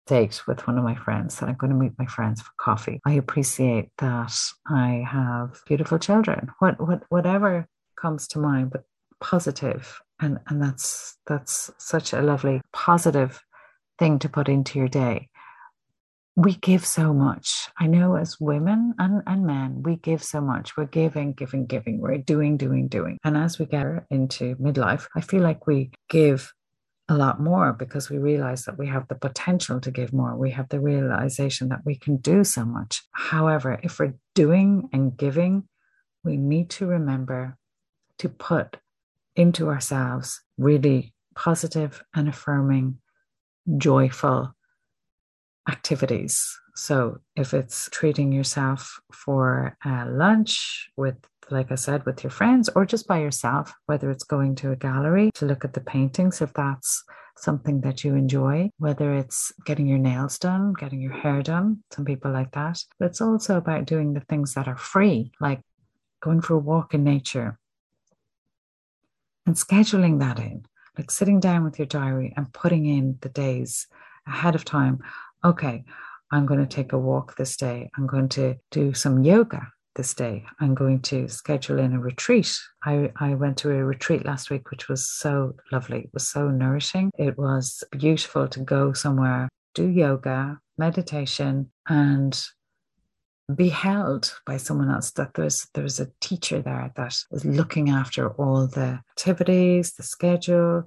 date 0.07 0.43
with 0.47 0.67
one 0.67 0.79
of 0.79 0.85
my 0.85 0.95
friends 0.95 1.39
that 1.39 1.49
I'm 1.49 1.57
going 1.57 1.73
to 1.73 1.79
meet 1.79 1.99
my 1.99 2.07
friends 2.07 2.43
for 2.43 2.53
coffee. 2.61 3.01
I 3.07 3.15
appreciate 3.15 3.89
that 3.99 4.37
I 4.69 5.05
have 5.09 5.61
beautiful 5.67 5.99
children. 5.99 6.51
What 6.61 6.75
what 6.87 7.03
whatever 7.09 7.67
comes 7.97 8.29
to 8.29 8.39
mind, 8.39 8.71
but 8.71 8.85
positive 9.21 10.01
and 10.21 10.39
and 10.49 10.63
that's 10.63 11.17
that's 11.27 11.71
such 11.79 12.13
a 12.13 12.21
lovely 12.21 12.61
positive 12.73 13.41
thing 13.99 14.19
to 14.19 14.29
put 14.29 14.49
into 14.49 14.79
your 14.79 14.89
day 14.89 15.29
we 16.35 16.55
give 16.55 16.85
so 16.85 17.13
much 17.13 17.69
i 17.79 17.87
know 17.87 18.17
as 18.17 18.41
women 18.41 18.95
and, 18.99 19.23
and 19.27 19.47
men 19.47 19.83
we 19.83 19.97
give 19.97 20.23
so 20.23 20.41
much 20.41 20.77
we're 20.77 20.85
giving 20.87 21.33
giving 21.33 21.67
giving 21.67 22.01
we're 22.01 22.19
doing 22.19 22.57
doing 22.57 22.89
doing 22.89 23.19
and 23.25 23.37
as 23.37 23.59
we 23.59 23.67
get 23.67 23.87
into 24.11 24.57
midlife 24.57 25.07
i 25.15 25.21
feel 25.21 25.43
like 25.43 25.67
we 25.67 25.91
give 26.09 26.53
a 27.09 27.17
lot 27.17 27.41
more 27.41 27.73
because 27.73 28.09
we 28.09 28.19
realize 28.19 28.65
that 28.65 28.79
we 28.79 28.87
have 28.87 29.07
the 29.09 29.15
potential 29.15 29.81
to 29.81 29.91
give 29.91 30.13
more. 30.13 30.37
We 30.37 30.51
have 30.53 30.69
the 30.69 30.81
realization 30.81 31.69
that 31.69 31.85
we 31.85 31.97
can 31.97 32.17
do 32.17 32.45
so 32.45 32.65
much. 32.65 33.03
However, 33.13 33.79
if 33.83 33.99
we're 33.99 34.15
doing 34.35 34.89
and 34.93 35.17
giving, 35.17 35.69
we 36.25 36.37
need 36.37 36.71
to 36.71 36.87
remember 36.87 37.59
to 38.19 38.29
put 38.29 38.79
into 39.35 39.69
ourselves 39.69 40.41
really 40.57 41.13
positive 41.35 42.03
and 42.15 42.29
affirming, 42.29 42.99
joyful 43.77 44.55
activities. 45.69 46.59
So 46.75 47.19
if 47.37 47.55
it's 47.55 47.89
treating 47.93 48.33
yourself 48.33 49.01
for 49.13 49.77
a 49.85 50.07
lunch 50.07 50.91
with, 50.97 51.17
like 51.51 51.71
I 51.71 51.75
said, 51.75 52.07
with 52.07 52.25
your 52.25 52.31
friends 52.31 52.71
or 52.75 52.87
just 52.87 53.07
by 53.07 53.21
yourself, 53.21 53.75
whether 53.87 54.11
it's 54.11 54.25
going 54.25 54.55
to 54.57 54.73
a 54.73 54.77
gallery 54.77 55.31
to 55.35 55.47
look 55.47 55.65
at 55.65 55.75
the 55.75 55.81
paintings, 55.81 56.41
if 56.41 56.53
that's 56.55 57.05
something 57.37 57.81
that 57.83 58.05
you 58.05 58.15
enjoy, 58.15 58.71
whether 58.79 59.15
it's 59.15 59.53
getting 59.67 59.87
your 59.87 59.99
nails 59.99 60.39
done, 60.39 60.73
getting 60.73 61.01
your 61.01 61.13
hair 61.13 61.43
done, 61.43 61.83
some 61.91 62.05
people 62.05 62.31
like 62.31 62.53
that. 62.53 62.83
But 62.99 63.07
it's 63.07 63.21
also 63.21 63.57
about 63.57 63.87
doing 63.87 64.15
the 64.15 64.21
things 64.21 64.55
that 64.55 64.69
are 64.69 64.77
free, 64.77 65.33
like 65.41 65.61
going 66.23 66.41
for 66.41 66.55
a 66.55 66.59
walk 66.59 66.95
in 66.95 67.05
nature, 67.05 67.59
and 69.47 69.57
scheduling 69.57 70.21
that 70.21 70.39
in, 70.39 70.65
like 70.97 71.11
sitting 71.11 71.41
down 71.41 71.65
with 71.65 71.79
your 71.79 71.87
diary 71.87 72.33
and 72.37 72.53
putting 72.53 72.87
in 72.87 73.19
the 73.21 73.29
days 73.29 73.89
ahead 74.27 74.55
of 74.55 74.65
time. 74.65 75.01
Okay, 75.45 75.85
I'm 76.31 76.47
going 76.47 76.61
to 76.61 76.67
take 76.67 76.93
a 76.93 76.99
walk 76.99 77.37
this 77.37 77.57
day. 77.57 77.91
I'm 77.97 78.07
going 78.07 78.29
to 78.31 78.57
do 78.71 78.95
some 78.95 79.25
yoga 79.25 79.73
this 79.97 80.15
day. 80.15 80.45
I'm 80.61 80.75
going 80.75 81.01
to 81.03 81.29
schedule 81.29 81.81
in 81.81 81.95
a 81.95 81.99
retreat. 81.99 82.57
I, 82.85 83.11
I 83.17 83.35
went 83.35 83.59
to 83.59 83.71
a 83.71 83.85
retreat 83.85 84.25
last 84.25 84.51
week, 84.51 84.71
which 84.71 84.89
was 84.89 85.11
so 85.11 85.55
lovely. 85.73 86.03
It 86.03 86.11
was 86.15 86.29
so 86.29 86.49
nourishing. 86.49 87.11
It 87.19 87.37
was 87.37 87.83
beautiful 87.91 88.47
to 88.49 88.61
go 88.61 88.93
somewhere, 88.93 89.49
do 89.75 89.89
yoga, 89.89 90.59
meditation, 90.79 91.73
and 91.89 92.41
be 93.55 93.69
held 93.69 94.33
by 94.47 94.57
someone 94.57 94.91
else 94.91 95.11
that 95.11 95.35
there's 95.35 95.67
there's 95.75 95.99
a 95.99 96.11
teacher 96.21 96.63
there 96.63 96.93
that 96.97 97.15
is 97.33 97.45
looking 97.45 97.91
after 97.91 98.31
all 98.35 98.67
the 98.69 99.01
activities 99.11 99.93
the 99.93 100.03
schedule 100.03 100.85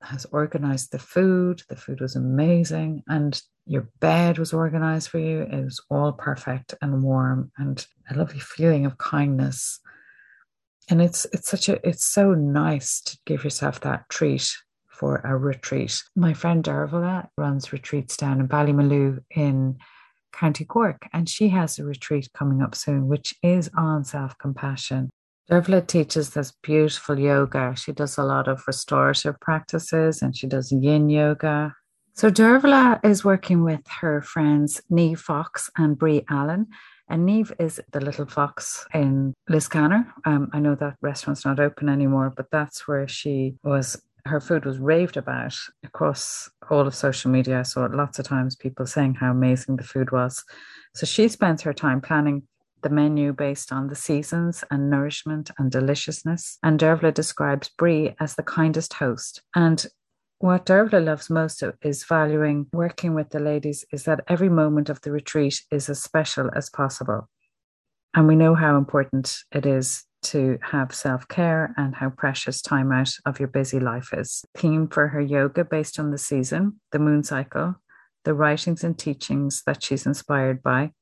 has 0.00 0.24
organized 0.26 0.92
the 0.92 0.98
food 0.98 1.62
the 1.68 1.76
food 1.76 2.00
was 2.00 2.16
amazing 2.16 3.02
and 3.08 3.42
Your 3.66 3.88
bed 4.00 4.38
was 4.38 4.52
organized 4.52 5.08
for 5.08 5.18
you. 5.18 5.42
It 5.42 5.64
was 5.64 5.80
all 5.90 6.12
perfect 6.12 6.74
and 6.82 7.02
warm 7.02 7.50
and 7.56 7.84
a 8.10 8.14
lovely 8.14 8.40
feeling 8.40 8.84
of 8.86 8.98
kindness. 8.98 9.80
And 10.90 11.00
it's 11.00 11.26
it's 11.32 11.48
such 11.48 11.68
a 11.68 11.86
it's 11.86 12.04
so 12.04 12.34
nice 12.34 13.00
to 13.02 13.18
give 13.24 13.42
yourself 13.42 13.80
that 13.80 14.08
treat 14.10 14.54
for 14.88 15.16
a 15.24 15.36
retreat. 15.36 16.02
My 16.14 16.34
friend 16.34 16.62
Dervla 16.62 17.28
runs 17.38 17.72
retreats 17.72 18.16
down 18.16 18.40
in 18.40 18.48
Ballymaloe 18.48 19.20
in 19.30 19.78
County 20.32 20.64
Cork, 20.64 21.08
and 21.12 21.28
she 21.28 21.48
has 21.48 21.78
a 21.78 21.84
retreat 21.84 22.28
coming 22.34 22.60
up 22.60 22.74
soon, 22.74 23.08
which 23.08 23.34
is 23.42 23.70
on 23.76 24.04
self 24.04 24.36
compassion. 24.38 25.10
Dervla 25.50 25.86
teaches 25.86 26.30
this 26.30 26.52
beautiful 26.62 27.18
yoga. 27.18 27.74
She 27.76 27.92
does 27.92 28.16
a 28.16 28.24
lot 28.24 28.48
of 28.48 28.62
restorative 28.66 29.38
practices 29.40 30.22
and 30.22 30.34
she 30.34 30.46
does 30.46 30.72
yin 30.72 31.10
yoga. 31.10 31.74
So 32.16 32.30
Dervla 32.30 33.00
is 33.04 33.24
working 33.24 33.64
with 33.64 33.80
her 34.00 34.22
friends 34.22 34.80
Neve 34.88 35.20
Fox 35.20 35.68
and 35.76 35.98
Brie 35.98 36.24
Allen. 36.30 36.68
And 37.08 37.26
Neve 37.26 37.52
is 37.58 37.80
the 37.92 38.00
little 38.00 38.24
fox 38.24 38.86
in 38.94 39.34
Liscannor. 39.50 40.06
Um, 40.24 40.48
I 40.52 40.60
know 40.60 40.76
that 40.76 40.94
restaurant's 41.02 41.44
not 41.44 41.58
open 41.58 41.88
anymore, 41.88 42.32
but 42.34 42.46
that's 42.52 42.86
where 42.86 43.08
she 43.08 43.56
was 43.64 44.00
her 44.26 44.40
food 44.40 44.64
was 44.64 44.78
raved 44.78 45.18
about 45.18 45.54
across 45.84 46.48
all 46.70 46.86
of 46.86 46.94
social 46.94 47.30
media. 47.30 47.58
I 47.58 47.62
saw 47.62 47.84
it 47.84 47.92
lots 47.92 48.18
of 48.18 48.24
times, 48.24 48.56
people 48.56 48.86
saying 48.86 49.16
how 49.16 49.30
amazing 49.30 49.76
the 49.76 49.82
food 49.82 50.12
was. 50.12 50.42
So 50.94 51.04
she 51.04 51.28
spends 51.28 51.60
her 51.62 51.74
time 51.74 52.00
planning 52.00 52.44
the 52.82 52.88
menu 52.88 53.34
based 53.34 53.70
on 53.70 53.88
the 53.88 53.94
seasons 53.94 54.64
and 54.70 54.88
nourishment 54.88 55.50
and 55.58 55.70
deliciousness. 55.70 56.58
And 56.62 56.80
Dervla 56.80 57.12
describes 57.12 57.70
Brie 57.76 58.14
as 58.18 58.34
the 58.34 58.42
kindest 58.42 58.94
host. 58.94 59.42
And 59.54 59.84
what 60.38 60.66
Dervla 60.66 61.04
loves 61.04 61.30
most 61.30 61.62
is 61.82 62.04
valuing 62.04 62.66
working 62.72 63.14
with 63.14 63.30
the 63.30 63.40
ladies 63.40 63.84
is 63.92 64.04
that 64.04 64.24
every 64.28 64.48
moment 64.48 64.88
of 64.88 65.00
the 65.00 65.12
retreat 65.12 65.62
is 65.70 65.88
as 65.88 66.02
special 66.02 66.50
as 66.54 66.70
possible. 66.70 67.28
And 68.14 68.28
we 68.28 68.36
know 68.36 68.54
how 68.54 68.76
important 68.76 69.38
it 69.52 69.66
is 69.66 70.04
to 70.24 70.58
have 70.62 70.94
self 70.94 71.26
care 71.28 71.74
and 71.76 71.94
how 71.94 72.10
precious 72.10 72.62
time 72.62 72.92
out 72.92 73.12
of 73.26 73.38
your 73.38 73.48
busy 73.48 73.80
life 73.80 74.10
is. 74.12 74.44
Theme 74.56 74.88
for 74.88 75.08
her 75.08 75.20
yoga 75.20 75.64
based 75.64 75.98
on 75.98 76.10
the 76.10 76.18
season, 76.18 76.80
the 76.92 76.98
moon 76.98 77.22
cycle, 77.22 77.76
the 78.24 78.34
writings 78.34 78.84
and 78.84 78.98
teachings 78.98 79.62
that 79.66 79.82
she's 79.82 80.06
inspired 80.06 80.62
by, 80.62 80.92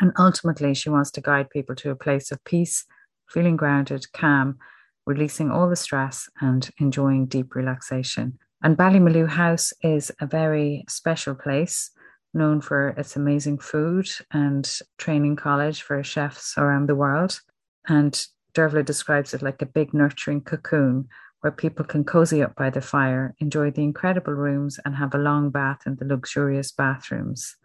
and 0.00 0.12
ultimately, 0.18 0.74
she 0.74 0.88
wants 0.88 1.10
to 1.12 1.20
guide 1.20 1.50
people 1.50 1.74
to 1.76 1.90
a 1.90 1.96
place 1.96 2.32
of 2.32 2.42
peace, 2.44 2.84
feeling 3.28 3.56
grounded, 3.56 4.10
calm, 4.12 4.58
releasing 5.06 5.50
all 5.50 5.68
the 5.68 5.76
stress, 5.76 6.28
and 6.40 6.70
enjoying 6.78 7.26
deep 7.26 7.54
relaxation. 7.54 8.38
And 8.62 8.76
Ballymaloe 8.76 9.28
House 9.28 9.72
is 9.82 10.12
a 10.20 10.26
very 10.26 10.84
special 10.88 11.34
place, 11.34 11.90
known 12.34 12.60
for 12.60 12.88
its 12.90 13.16
amazing 13.16 13.58
food 13.58 14.08
and 14.30 14.70
training 14.98 15.36
college 15.36 15.82
for 15.82 16.02
chefs 16.02 16.56
around 16.56 16.88
the 16.88 16.94
world. 16.94 17.40
And 17.88 18.24
Dervla 18.54 18.84
describes 18.84 19.34
it 19.34 19.42
like 19.42 19.60
a 19.62 19.66
big 19.66 19.92
nurturing 19.92 20.42
cocoon 20.42 21.08
where 21.40 21.50
people 21.50 21.84
can 21.84 22.04
cozy 22.04 22.42
up 22.42 22.54
by 22.54 22.70
the 22.70 22.80
fire, 22.80 23.34
enjoy 23.40 23.70
the 23.70 23.82
incredible 23.82 24.32
rooms, 24.32 24.78
and 24.84 24.94
have 24.94 25.14
a 25.14 25.18
long 25.18 25.50
bath 25.50 25.80
in 25.86 25.96
the 25.96 26.04
luxurious 26.04 26.70
bathrooms. 26.70 27.56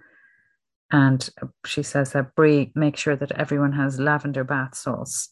And 0.89 1.29
she 1.65 1.83
says 1.83 2.13
that 2.13 2.33
Brie 2.33 2.71
makes 2.73 3.01
sure 3.01 3.15
that 3.15 3.33
everyone 3.33 3.73
has 3.73 3.99
lavender 3.99 4.43
bath 4.43 4.75
salts. 4.75 5.29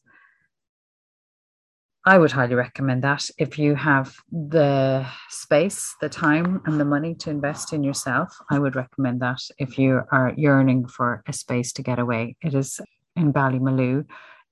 I 2.07 2.19
would 2.19 2.31
highly 2.31 2.53
recommend 2.53 3.03
that 3.03 3.27
if 3.39 3.57
you 3.57 3.73
have 3.73 4.15
the 4.31 5.07
space, 5.29 5.95
the 6.01 6.09
time, 6.09 6.61
and 6.65 6.79
the 6.79 6.85
money 6.85 7.15
to 7.15 7.31
invest 7.31 7.73
in 7.73 7.83
yourself. 7.83 8.31
I 8.51 8.59
would 8.59 8.75
recommend 8.75 9.21
that 9.21 9.39
if 9.57 9.79
you 9.79 10.01
are 10.11 10.31
yearning 10.37 10.87
for 10.87 11.23
a 11.27 11.33
space 11.33 11.73
to 11.73 11.81
get 11.81 11.97
away. 11.97 12.35
It 12.43 12.53
is 12.53 12.79
in 13.15 13.33
Ballymaloe, 13.33 14.05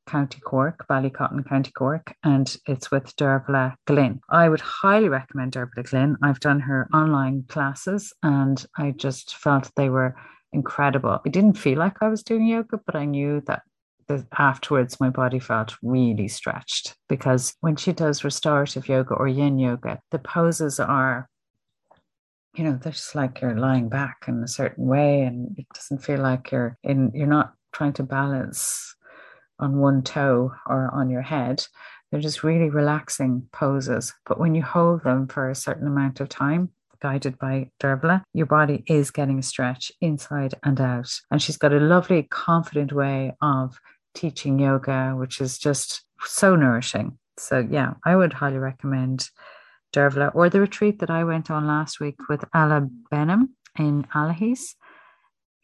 County 0.07 0.39
Cork, 0.39 0.87
Ballycotton, 0.89 1.47
County 1.47 1.71
Cork, 1.71 2.15
and 2.23 2.57
it's 2.65 2.89
with 2.89 3.15
Dervla 3.17 3.75
Glynn. 3.85 4.19
I 4.29 4.49
would 4.49 4.61
highly 4.61 5.09
recommend 5.09 5.51
Dervla 5.51 5.87
Glynn. 5.87 6.17
I've 6.23 6.39
done 6.39 6.59
her 6.61 6.89
online 6.91 7.43
classes 7.49 8.11
and 8.23 8.65
I 8.79 8.91
just 8.91 9.35
felt 9.35 9.69
they 9.75 9.89
were 9.89 10.15
incredible. 10.53 11.21
I 11.23 11.29
didn't 11.29 11.59
feel 11.59 11.77
like 11.77 11.97
I 12.01 12.07
was 12.07 12.23
doing 12.23 12.47
yoga, 12.47 12.79
but 12.83 12.95
I 12.95 13.05
knew 13.05 13.41
that 13.45 13.61
the, 14.07 14.25
afterwards 14.37 14.99
my 14.99 15.09
body 15.09 15.39
felt 15.39 15.75
really 15.81 16.27
stretched 16.27 16.95
because 17.09 17.55
when 17.61 17.75
she 17.75 17.93
does 17.93 18.23
restorative 18.23 18.87
yoga 18.87 19.13
or 19.13 19.27
yin 19.27 19.59
yoga, 19.59 19.99
the 20.11 20.19
poses 20.19 20.79
are, 20.79 21.29
you 22.55 22.63
know, 22.63 22.79
they're 22.81 22.91
just 22.91 23.15
like 23.15 23.41
you're 23.41 23.57
lying 23.57 23.89
back 23.89 24.25
in 24.27 24.43
a 24.43 24.47
certain 24.47 24.85
way, 24.85 25.21
and 25.21 25.57
it 25.57 25.65
doesn't 25.73 26.03
feel 26.03 26.19
like 26.19 26.51
you're 26.51 26.77
in. 26.83 27.11
You're 27.13 27.27
not 27.27 27.53
trying 27.71 27.93
to 27.93 28.03
balance 28.03 28.95
on 29.59 29.79
one 29.79 30.03
toe 30.03 30.53
or 30.67 30.89
on 30.93 31.09
your 31.09 31.21
head. 31.21 31.65
They're 32.11 32.21
just 32.21 32.43
really 32.43 32.69
relaxing 32.69 33.47
poses. 33.51 34.13
But 34.25 34.39
when 34.39 34.53
you 34.53 34.61
hold 34.61 35.03
them 35.03 35.27
for 35.27 35.49
a 35.49 35.55
certain 35.55 35.87
amount 35.87 36.19
of 36.19 36.29
time, 36.29 36.69
guided 37.03 37.37
by 37.37 37.69
Dervla, 37.81 38.23
your 38.33 38.45
body 38.45 38.83
is 38.87 39.11
getting 39.11 39.37
a 39.37 39.43
stretch 39.43 39.91
inside 39.99 40.55
and 40.63 40.79
out. 40.79 41.11
And 41.29 41.41
she's 41.41 41.57
got 41.57 41.73
a 41.73 41.79
lovely, 41.79 42.23
confident 42.23 42.93
way 42.93 43.33
of 43.41 43.77
teaching 44.15 44.57
yoga, 44.57 45.13
which 45.17 45.41
is 45.41 45.59
just 45.59 46.05
so 46.21 46.55
nourishing. 46.55 47.19
So, 47.37 47.59
yeah, 47.59 47.95
I 48.05 48.15
would 48.15 48.31
highly 48.31 48.57
recommend 48.57 49.29
Dervla 49.93 50.33
or 50.33 50.49
the 50.49 50.61
retreat 50.61 50.99
that 50.99 51.09
I 51.09 51.25
went 51.25 51.51
on 51.51 51.67
last 51.67 51.99
week 51.99 52.15
with 52.29 52.45
Ella 52.53 52.87
Benham 53.11 53.55
in 53.77 54.05
Allihies, 54.15 54.75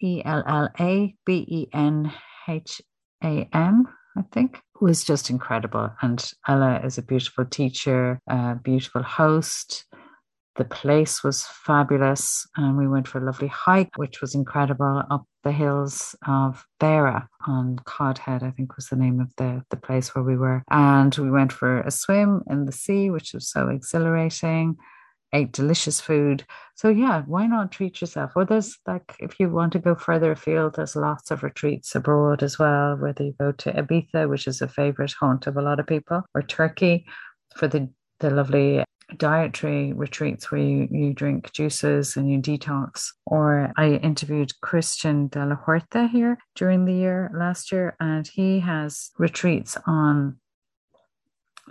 E 0.01 0.21
L 0.25 0.43
L 0.45 0.69
A 0.79 1.15
B 1.25 1.45
E 1.47 1.67
N 1.73 2.11
H 2.47 2.81
A 3.23 3.47
M, 3.53 3.87
I 4.17 4.23
think, 4.33 4.59
was 4.81 5.05
just 5.05 5.29
incredible. 5.29 5.89
And 6.01 6.19
Ella 6.47 6.81
is 6.83 6.97
a 6.97 7.03
beautiful 7.03 7.45
teacher, 7.45 8.19
a 8.27 8.55
beautiful 8.55 9.03
host, 9.03 9.85
the 10.59 10.65
place 10.65 11.23
was 11.23 11.45
fabulous, 11.45 12.45
and 12.57 12.77
we 12.77 12.85
went 12.85 13.07
for 13.07 13.17
a 13.17 13.25
lovely 13.25 13.47
hike, 13.47 13.95
which 13.95 14.19
was 14.19 14.35
incredible 14.35 15.03
up 15.09 15.23
the 15.45 15.53
hills 15.53 16.17
of 16.27 16.65
Beara 16.81 17.27
on 17.47 17.77
Codhead, 17.85 18.43
I 18.43 18.51
think 18.51 18.75
was 18.75 18.87
the 18.87 18.97
name 18.97 19.21
of 19.21 19.33
the, 19.37 19.63
the 19.69 19.77
place 19.77 20.13
where 20.13 20.23
we 20.23 20.35
were. 20.35 20.61
And 20.69 21.15
we 21.15 21.31
went 21.31 21.53
for 21.53 21.79
a 21.79 21.91
swim 21.91 22.43
in 22.49 22.65
the 22.65 22.73
sea, 22.73 23.09
which 23.09 23.33
was 23.33 23.49
so 23.49 23.69
exhilarating. 23.69 24.75
Ate 25.31 25.53
delicious 25.53 26.01
food. 26.01 26.43
So, 26.75 26.89
yeah, 26.89 27.23
why 27.25 27.47
not 27.47 27.71
treat 27.71 28.01
yourself? 28.01 28.33
Or 28.35 28.43
there's 28.43 28.77
like, 28.85 29.15
if 29.19 29.39
you 29.39 29.49
want 29.49 29.71
to 29.73 29.79
go 29.79 29.95
further 29.95 30.33
afield, 30.33 30.75
there's 30.75 30.97
lots 30.97 31.31
of 31.31 31.41
retreats 31.41 31.95
abroad 31.95 32.43
as 32.43 32.59
well, 32.59 32.97
whether 32.97 33.23
you 33.23 33.35
go 33.39 33.53
to 33.53 33.71
Ibiza, 33.71 34.27
which 34.27 34.45
is 34.45 34.61
a 34.61 34.67
favorite 34.67 35.13
haunt 35.17 35.47
of 35.47 35.55
a 35.55 35.61
lot 35.61 35.79
of 35.79 35.87
people, 35.87 36.23
or 36.35 36.41
Turkey 36.41 37.05
for 37.55 37.69
the 37.69 37.89
the 38.19 38.29
lovely 38.29 38.83
dietary 39.17 39.93
retreats 39.93 40.51
where 40.51 40.61
you, 40.61 40.87
you 40.91 41.13
drink 41.13 41.51
juices 41.51 42.15
and 42.15 42.31
you 42.31 42.39
detox. 42.39 43.07
Or 43.25 43.71
I 43.77 43.93
interviewed 43.93 44.59
Christian 44.61 45.27
de 45.27 45.45
la 45.45 45.55
Huerta 45.55 46.07
here 46.07 46.37
during 46.55 46.85
the 46.85 46.93
year 46.93 47.31
last 47.33 47.71
year, 47.71 47.95
and 47.99 48.27
he 48.27 48.59
has 48.59 49.11
retreats 49.17 49.77
on 49.85 50.37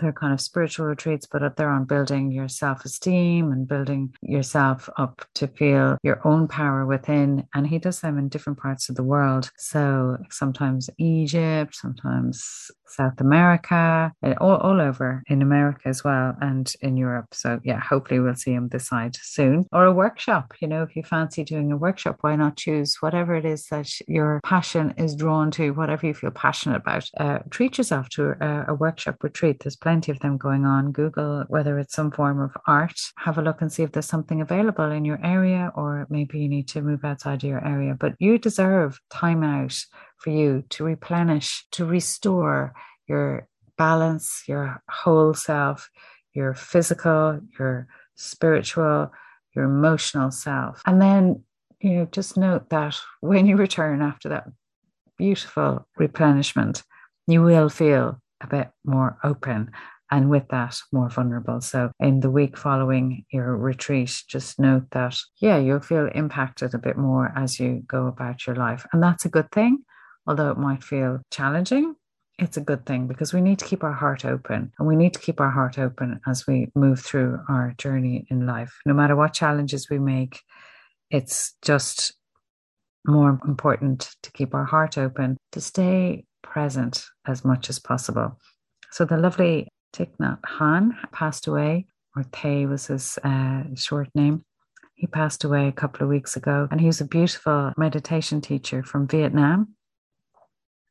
they're 0.01 0.13
kind 0.13 0.33
of 0.33 0.41
spiritual 0.41 0.87
retreats, 0.87 1.27
but 1.27 1.57
they're 1.57 1.71
on 1.71 1.85
building 1.85 2.31
your 2.31 2.49
self 2.49 2.85
esteem 2.85 3.53
and 3.53 3.67
building 3.67 4.15
yourself 4.23 4.89
up 4.97 5.25
to 5.35 5.49
feel 5.49 5.99
your 6.03 6.21
own 6.27 6.49
power 6.49 6.87
within. 6.87 7.47
And 7.55 7.67
he 7.67 7.79
does 7.79 8.01
them 8.01 8.19
in 8.19 8.29
different 8.29 8.59
parts 8.59 8.89
of 8.89 8.97
the 8.97 9.03
world. 9.03 9.51
So 9.59 10.19
sometimes 10.31 10.91
Egypt, 10.99 11.75
sometimes 11.75 12.71
South 12.89 13.21
America, 13.21 14.13
all, 14.41 14.57
all 14.57 14.81
over 14.81 15.23
in 15.29 15.43
America 15.43 15.89
as 15.89 16.05
well, 16.05 16.35
and 16.41 16.73
in 16.81 16.97
Europe. 16.97 17.29
So, 17.33 17.61
yeah, 17.65 17.81
hopefully 17.81 18.21
we'll 18.21 18.35
see 18.35 18.53
him 18.53 18.69
this 18.69 18.89
side 18.89 19.17
soon. 19.21 19.67
Or 19.73 19.85
a 19.85 19.93
workshop. 19.93 20.55
You 20.61 20.69
know, 20.69 20.83
if 20.83 20.97
you 20.97 21.03
fancy 21.03 21.45
doing 21.45 21.73
a 21.73 21.77
workshop, 21.77 22.19
why 22.21 22.37
not 22.37 22.57
choose 22.57 22.97
whatever 23.01 23.35
it 23.35 23.45
is 23.45 23.67
that 23.67 23.91
your 24.07 24.41
passion 24.45 24.95
is 24.97 25.15
drawn 25.15 25.51
to, 25.53 25.71
whatever 25.71 26.07
you 26.07 26.15
feel 26.15 26.31
passionate 26.31 26.77
about? 26.77 27.09
Uh, 27.19 27.39
treat 27.51 27.79
yourself 27.79 28.09
to 28.11 28.35
a, 28.41 28.67
a 28.69 28.75
workshop 28.75 29.17
retreat. 29.23 29.61
There's 29.61 29.77
plenty 29.77 30.13
of 30.13 30.19
them 30.21 30.37
going 30.37 30.65
on. 30.65 30.93
Google 30.93 31.45
whether 31.49 31.79
it's 31.79 31.95
some 31.95 32.11
form 32.11 32.41
of 32.41 32.57
art. 32.67 32.99
Have 33.19 33.39
a 33.39 33.43
look 33.43 33.61
and 33.61 33.73
see 33.73 33.83
if 33.83 33.93
there's 33.93 34.07
something 34.07 34.41
available 34.41 34.91
in 34.91 35.05
your 35.05 35.19
area, 35.25 35.73
or 35.75 36.07
maybe 36.11 36.39
you 36.39 36.49
need 36.49 36.69
to 36.69 36.83
move 36.83 37.05
outside 37.05 37.43
of 37.43 37.49
your 37.49 37.67
area. 37.67 37.97
But 37.99 38.15
you 38.19 38.39
deserve 38.39 39.01
time 39.11 39.43
out 39.43 39.79
for 40.19 40.31
you 40.31 40.65
to 40.71 40.85
replenish, 40.85 41.67
to 41.73 41.85
restore 41.85 42.75
your 43.07 43.49
balance, 43.77 44.45
your 44.47 44.83
whole 44.89 45.35
self, 45.35 45.89
your 46.35 46.55
physical, 46.55 47.41
your 47.59 47.87
spiritual, 48.15 49.13
your 49.55 49.65
emotional 49.65 50.31
self. 50.31 50.83
And 50.87 51.01
then, 51.01 51.43
you 51.81 51.91
know, 51.91 52.09
just 52.11 52.37
note 52.37 52.71
that 52.71 52.97
when 53.21 53.47
you 53.47 53.57
return 53.57 54.03
after 54.03 54.29
that 54.31 54.45
beautiful 55.17 55.87
replenishment, 55.97 56.83
you 57.27 57.43
will 57.43 57.69
feel 57.69 58.21
a 58.41 58.47
bit 58.47 58.71
more 58.85 59.19
open 59.25 59.71
and 60.11 60.31
with 60.31 60.49
that, 60.49 60.77
more 60.93 61.11
vulnerable. 61.11 61.61
So, 61.61 61.91
in 62.01 62.21
the 62.21 62.31
week 62.31 62.57
following 62.57 63.25
your 63.31 63.57
retreat, 63.57 64.23
just 64.27 64.59
note 64.59 64.91
that, 64.93 65.19
yeah, 65.37 65.59
you'll 65.59 65.81
feel 65.81 66.09
impacted 66.15 66.75
a 66.75 66.79
bit 66.79 66.97
more 66.97 67.33
as 67.37 67.61
you 67.61 67.83
go 67.87 68.07
about 68.07 68.47
your 68.47 68.57
life. 68.57 68.87
And 68.93 69.03
that's 69.03 69.25
a 69.27 69.29
good 69.29 69.51
thing, 69.53 69.85
although 70.29 70.51
it 70.51 70.59
might 70.59 70.85
feel 70.85 71.21
challenging. 71.33 71.97
It's 72.39 72.57
a 72.57 72.61
good 72.61 72.87
thing 72.87 73.09
because 73.09 73.33
we 73.33 73.41
need 73.41 73.59
to 73.59 73.65
keep 73.65 73.83
our 73.83 73.93
heart 73.93 74.25
open 74.25 74.71
and 74.79 74.87
we 74.87 74.95
need 74.95 75.15
to 75.15 75.21
keep 75.21 75.41
our 75.41 75.51
heart 75.51 75.77
open 75.77 76.21
as 76.29 76.47
we 76.47 76.69
move 76.77 77.01
through 77.01 77.41
our 77.49 77.75
journey 77.79 78.27
in 78.31 78.47
life. 78.47 78.73
No 78.87 78.95
matter 78.95 79.17
what 79.17 79.33
challenges 79.33 79.91
we 79.91 79.99
make, 79.99 80.41
it's 81.11 81.55
just 81.63 82.13
more 83.07 83.41
important 83.47 84.11
to 84.23 84.31
keep 84.31 84.55
our 84.55 84.67
heart 84.67 84.99
open, 84.99 85.37
to 85.53 85.61
stay 85.61 86.25
present 86.43 87.05
as 87.27 87.45
much 87.45 87.71
as 87.71 87.79
possible. 87.81 88.39
So 88.93 89.05
the 89.05 89.17
lovely 89.17 89.67
Thich 89.95 90.11
Nhat 90.21 90.93
passed 91.13 91.47
away, 91.47 91.87
or 92.15 92.25
Thay 92.33 92.67
was 92.67 92.87
his 92.87 93.19
uh, 93.25 93.63
short 93.75 94.09
name. 94.15 94.45
He 94.95 95.07
passed 95.07 95.45
away 95.45 95.69
a 95.69 95.73
couple 95.73 96.03
of 96.03 96.09
weeks 96.09 96.37
ago, 96.37 96.69
and 96.71 96.81
he 96.81 96.87
was 96.87 97.01
a 97.01 97.07
beautiful 97.07 97.73
meditation 97.77 98.41
teacher 98.41 98.83
from 98.83 99.09
Vietnam. 99.09 99.75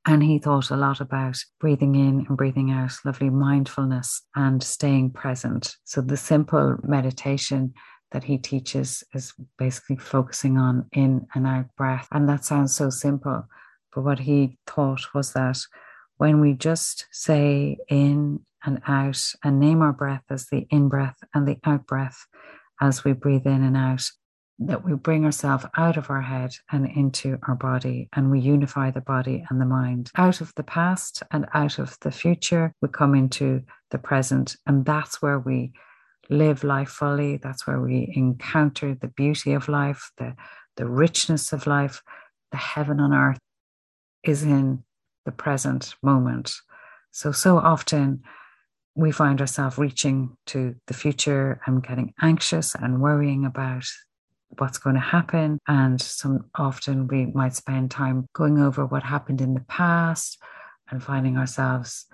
And 0.08 0.24
he 0.24 0.40
thought 0.40 0.72
a 0.72 0.78
lot 0.78 1.02
about 1.02 1.36
breathing 1.60 1.96
in 1.96 2.26
and 2.30 2.38
breathing 2.38 2.72
out, 2.72 2.94
lovely 3.04 3.30
mindfulness 3.30 4.22
and 4.36 4.64
staying 4.64 5.12
present. 5.12 5.76
So, 5.84 6.00
the 6.00 6.16
simple 6.16 6.78
meditation 6.82 7.74
that 8.12 8.24
he 8.24 8.38
teaches 8.38 9.04
is 9.14 9.34
basically 9.58 9.98
focusing 9.98 10.58
on 10.58 10.86
in 10.94 11.28
and 11.36 11.46
out 11.46 11.66
breath. 11.76 12.08
And 12.14 12.30
that 12.30 12.46
sounds 12.46 12.74
so 12.74 12.90
simple. 12.90 13.48
But 13.94 14.06
what 14.06 14.20
he 14.20 14.58
thought 14.66 15.14
was 15.14 15.34
that 15.34 15.60
when 16.16 16.40
we 16.40 16.54
just 16.54 17.06
say 17.12 17.78
in 17.90 18.40
and 18.64 18.82
out 18.88 19.22
and 19.44 19.60
name 19.60 19.82
our 19.82 19.92
breath 19.92 20.24
as 20.30 20.48
the 20.48 20.66
in 20.70 20.88
breath 20.88 21.18
and 21.34 21.46
the 21.46 21.58
out 21.66 21.86
breath 21.86 22.26
as 22.80 23.04
we 23.04 23.12
breathe 23.12 23.46
in 23.46 23.62
and 23.62 23.76
out, 23.76 24.10
that 24.60 24.84
we 24.84 24.94
bring 24.96 25.24
ourselves 25.24 25.66
out 25.78 25.98
of 25.98 26.10
our 26.10 26.22
head 26.22 26.52
and 26.72 26.88
into 26.88 27.38
our 27.48 27.56
body 27.56 28.10
and 28.14 28.32
we 28.32 28.40
unify 28.40 28.90
the 28.90 29.02
body 29.02 29.46
and 29.50 29.62
the 29.62 29.66
mind. 29.66 30.12
Out 30.16 30.42
of 30.42 30.52
the 30.56 30.64
past 30.64 31.22
and 31.32 31.48
out 31.54 31.78
of 31.78 31.98
the 32.02 32.12
future 32.12 32.74
we 32.82 32.90
come 32.90 33.14
into 33.14 33.62
the 33.92 34.00
present 34.00 34.56
and 34.66 34.86
that's 34.86 35.22
where 35.22 35.40
we 35.40 35.74
live 36.30 36.64
life 36.64 36.90
fully. 36.90 37.38
That's 37.38 37.68
where 37.68 37.80
we 37.80 38.12
encounter 38.16 38.96
the 38.96 39.08
beauty 39.10 39.54
of 39.54 39.70
life 39.70 40.12
the 40.18 40.36
the 40.76 40.88
richness 40.88 41.52
of 41.52 41.68
life. 41.68 42.02
The 42.52 42.58
heaven 42.58 43.00
on 43.00 43.14
earth 43.14 43.40
is 44.24 44.44
in 44.44 44.84
the 45.26 45.32
present 45.32 45.96
moment. 46.02 46.54
So, 47.12 47.32
so 47.32 47.58
often 47.58 48.24
we 48.96 49.12
find 49.12 49.42
ourselves 49.42 49.78
reaching 49.78 50.38
to 50.48 50.76
the 50.88 50.94
future 50.94 51.60
and 51.66 51.84
getting 51.84 52.14
anxious 52.22 52.74
and 52.76 53.02
worrying 53.02 53.46
about 53.46 53.86
what's 54.58 54.78
going 54.78 54.96
to 54.96 55.02
happen. 55.02 55.60
And 55.68 56.02
some 56.02 56.46
often 56.56 57.08
we 57.08 57.28
might 57.28 57.56
spend 57.56 57.92
time 57.92 58.28
going 58.34 58.60
over 58.60 58.86
what 58.86 59.04
happened 59.04 59.42
in 59.42 59.54
the 59.54 59.66
past 59.68 60.40
and 60.90 61.04
finding 61.04 61.38
ourselves 61.38 62.06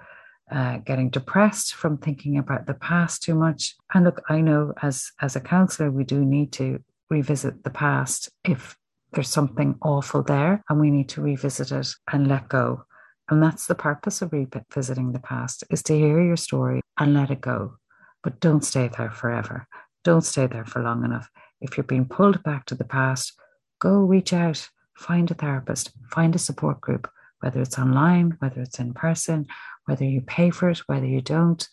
uh, 0.52 0.78
getting 0.78 1.10
depressed 1.10 1.74
from 1.74 1.98
thinking 1.98 2.38
about 2.38 2.68
the 2.68 2.74
past 2.74 3.24
too 3.24 3.34
much. 3.34 3.76
And 3.94 4.06
look, 4.06 4.22
I 4.30 4.42
know 4.42 4.74
as 4.82 5.12
as 5.22 5.36
a 5.36 5.42
counselor, 5.42 5.90
we 5.90 6.04
do 6.04 6.24
need 6.24 6.52
to 6.54 6.80
revisit 7.10 7.64
the 7.64 7.70
past 7.70 8.30
if 8.44 8.78
there's 9.14 9.30
something 9.30 9.78
awful 9.82 10.24
there 10.24 10.64
and 10.70 10.80
we 10.80 10.92
need 10.92 11.10
to 11.10 11.22
revisit 11.22 11.72
it 11.72 11.88
and 12.12 12.28
let 12.28 12.50
go. 12.50 12.84
And 13.30 13.42
that's 13.42 13.68
the 13.68 13.76
purpose 13.76 14.22
of 14.22 14.34
revisiting 14.34 15.12
the 15.12 15.20
past 15.20 15.64
is 15.70 15.82
to 15.84 15.98
hear 15.98 16.22
your 16.22 16.38
story 16.38 16.82
and 16.98 17.14
let 17.14 17.32
it 17.32 17.42
go. 17.42 17.78
But 18.22 18.40
don't 18.40 18.64
stay 18.64 18.90
there 18.98 19.12
forever. 19.12 19.68
Don't 20.04 20.26
stay 20.26 20.48
there 20.48 20.66
for 20.66 20.82
long 20.82 21.06
enough. 21.06 21.30
If 21.64 21.78
you're 21.78 21.86
being 21.86 22.06
pulled 22.06 22.44
back 22.44 22.66
to 22.66 22.76
the 22.76 22.84
past, 22.84 23.34
go 23.80 24.00
reach 24.00 24.34
out, 24.34 24.70
find 24.96 25.32
a 25.32 25.34
therapist, 25.34 25.92
find 26.12 26.36
a 26.36 26.40
support 26.40 26.82
group, 26.82 27.10
whether 27.40 27.62
it's 27.62 27.80
online, 27.80 28.36
whether 28.40 28.62
it's 28.62 28.80
in 28.80 28.94
person, 28.94 29.48
whether 29.86 30.04
you 30.04 30.22
pay 30.22 30.50
for 30.50 30.70
it, 30.70 30.80
whether 30.88 31.06
you 31.06 31.22
don't. 31.22 31.68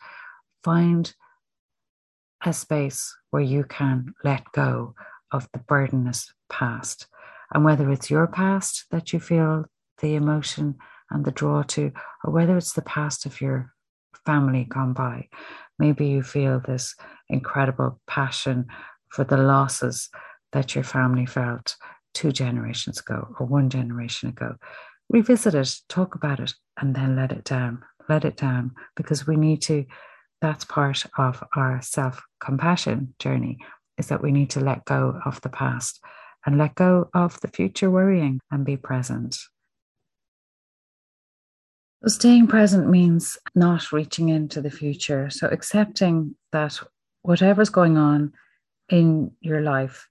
Find 0.62 1.12
a 2.44 2.53
space 2.53 3.14
where 3.31 3.42
you 3.42 3.64
can 3.64 4.14
let 4.24 4.50
go 4.53 4.94
of 5.33 5.48
the 5.53 5.59
burdenous 5.59 6.33
past. 6.48 7.07
And 7.53 7.64
whether 7.64 7.90
it's 7.90 8.11
your 8.11 8.29
past 8.29 8.85
that 8.92 9.12
you 9.12 9.18
feel 9.18 9.66
the 10.00 10.14
emotion 10.14 10.76
and 11.11 11.24
the 11.24 11.33
draw 11.33 11.64
to, 11.64 11.92
or 12.24 12.33
whether 12.33 12.57
it's 12.57 12.74
the 12.74 12.83
past 12.83 13.26
of 13.26 13.40
your 13.40 13.74
family 14.24 14.64
gone 14.64 14.92
by. 14.92 15.29
Maybe 15.79 16.07
you 16.07 16.22
feel 16.22 16.61
this 16.61 16.94
incredible 17.29 18.00
passion 18.07 18.66
for 19.11 19.25
the 19.25 19.37
losses 19.37 20.09
that 20.53 20.75
your 20.75 20.85
family 20.85 21.27
felt 21.27 21.77
two 22.14 22.33
generations 22.33 23.01
ago 23.01 23.35
or 23.38 23.46
one 23.46 23.70
generation 23.70 24.29
ago. 24.29 24.57
Revisit 25.09 25.55
it, 25.55 25.75
talk 25.88 26.14
about 26.14 26.40
it, 26.40 26.53
and 26.81 26.94
then 26.94 27.16
let 27.16 27.33
it 27.33 27.44
down. 27.44 27.83
Let 28.09 28.25
it 28.25 28.37
down 28.37 28.73
because 28.96 29.27
we 29.27 29.37
need 29.37 29.62
to, 29.62 29.85
that's 30.40 30.64
part 30.64 31.05
of 31.18 31.42
our 31.55 31.81
self 31.83 32.23
compassion 32.42 33.14
journey, 33.18 33.59
is 33.99 34.09
that 34.09 34.23
we 34.23 34.33
need 34.33 34.51
to 34.51 34.61
let 34.61 34.85
go 34.85 35.20
of 35.25 35.40
the 35.42 35.49
past 35.49 36.01
and 36.46 36.59
let 36.59 36.75
go 36.75 37.09
of 37.14 37.40
the 37.40 37.49
future 37.49 37.90
worrying 37.90 38.40
and 38.51 38.64
be 38.64 38.77
present. 38.77 39.35
So 42.03 42.09
Staying 42.09 42.46
present 42.46 42.88
means 42.88 43.37
not 43.55 43.92
reaching 43.92 44.31
into 44.31 44.62
the 44.62 44.70
future. 44.70 45.29
So 45.29 45.49
accepting 45.49 46.35
that 46.51 46.81
whatever's 47.23 47.68
going 47.68 47.99
on 47.99 48.33
in 48.90 49.31
your 49.40 49.61
life, 49.61 50.09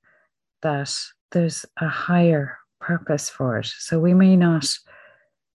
that 0.62 0.94
there's 1.32 1.66
a 1.80 1.88
higher 1.88 2.58
purpose 2.80 3.30
for 3.30 3.60
it. 3.60 3.68
So 3.78 4.00
we 4.00 4.14
may 4.14 4.36
not 4.36 4.68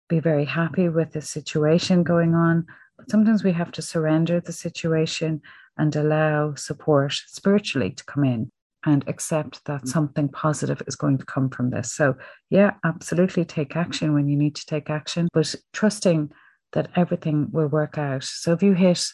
be 0.08 0.20
very 0.20 0.44
happy 0.44 0.88
with 0.88 1.12
the 1.12 1.22
situation 1.22 2.02
going 2.02 2.34
on, 2.34 2.66
but 2.96 3.10
sometimes 3.10 3.42
we 3.42 3.52
have 3.52 3.72
to 3.72 3.82
surrender 3.82 4.40
the 4.40 4.52
situation 4.52 5.40
and 5.76 5.96
allow 5.96 6.54
support 6.54 7.14
spiritually 7.26 7.90
to 7.90 8.04
come 8.04 8.24
in 8.24 8.50
and 8.86 9.04
accept 9.08 9.64
that 9.64 9.82
mm. 9.82 9.88
something 9.88 10.28
positive 10.28 10.82
is 10.86 10.94
going 10.94 11.18
to 11.18 11.24
come 11.24 11.48
from 11.48 11.70
this. 11.70 11.92
So, 11.92 12.14
yeah, 12.50 12.72
absolutely 12.84 13.44
take 13.44 13.76
action 13.76 14.12
when 14.12 14.28
you 14.28 14.36
need 14.36 14.54
to 14.56 14.66
take 14.66 14.90
action, 14.90 15.28
but 15.32 15.54
trusting 15.72 16.30
that 16.72 16.90
everything 16.94 17.48
will 17.50 17.68
work 17.68 17.96
out. 17.98 18.24
So, 18.24 18.52
if 18.52 18.62
you 18.62 18.74
hit 18.74 19.04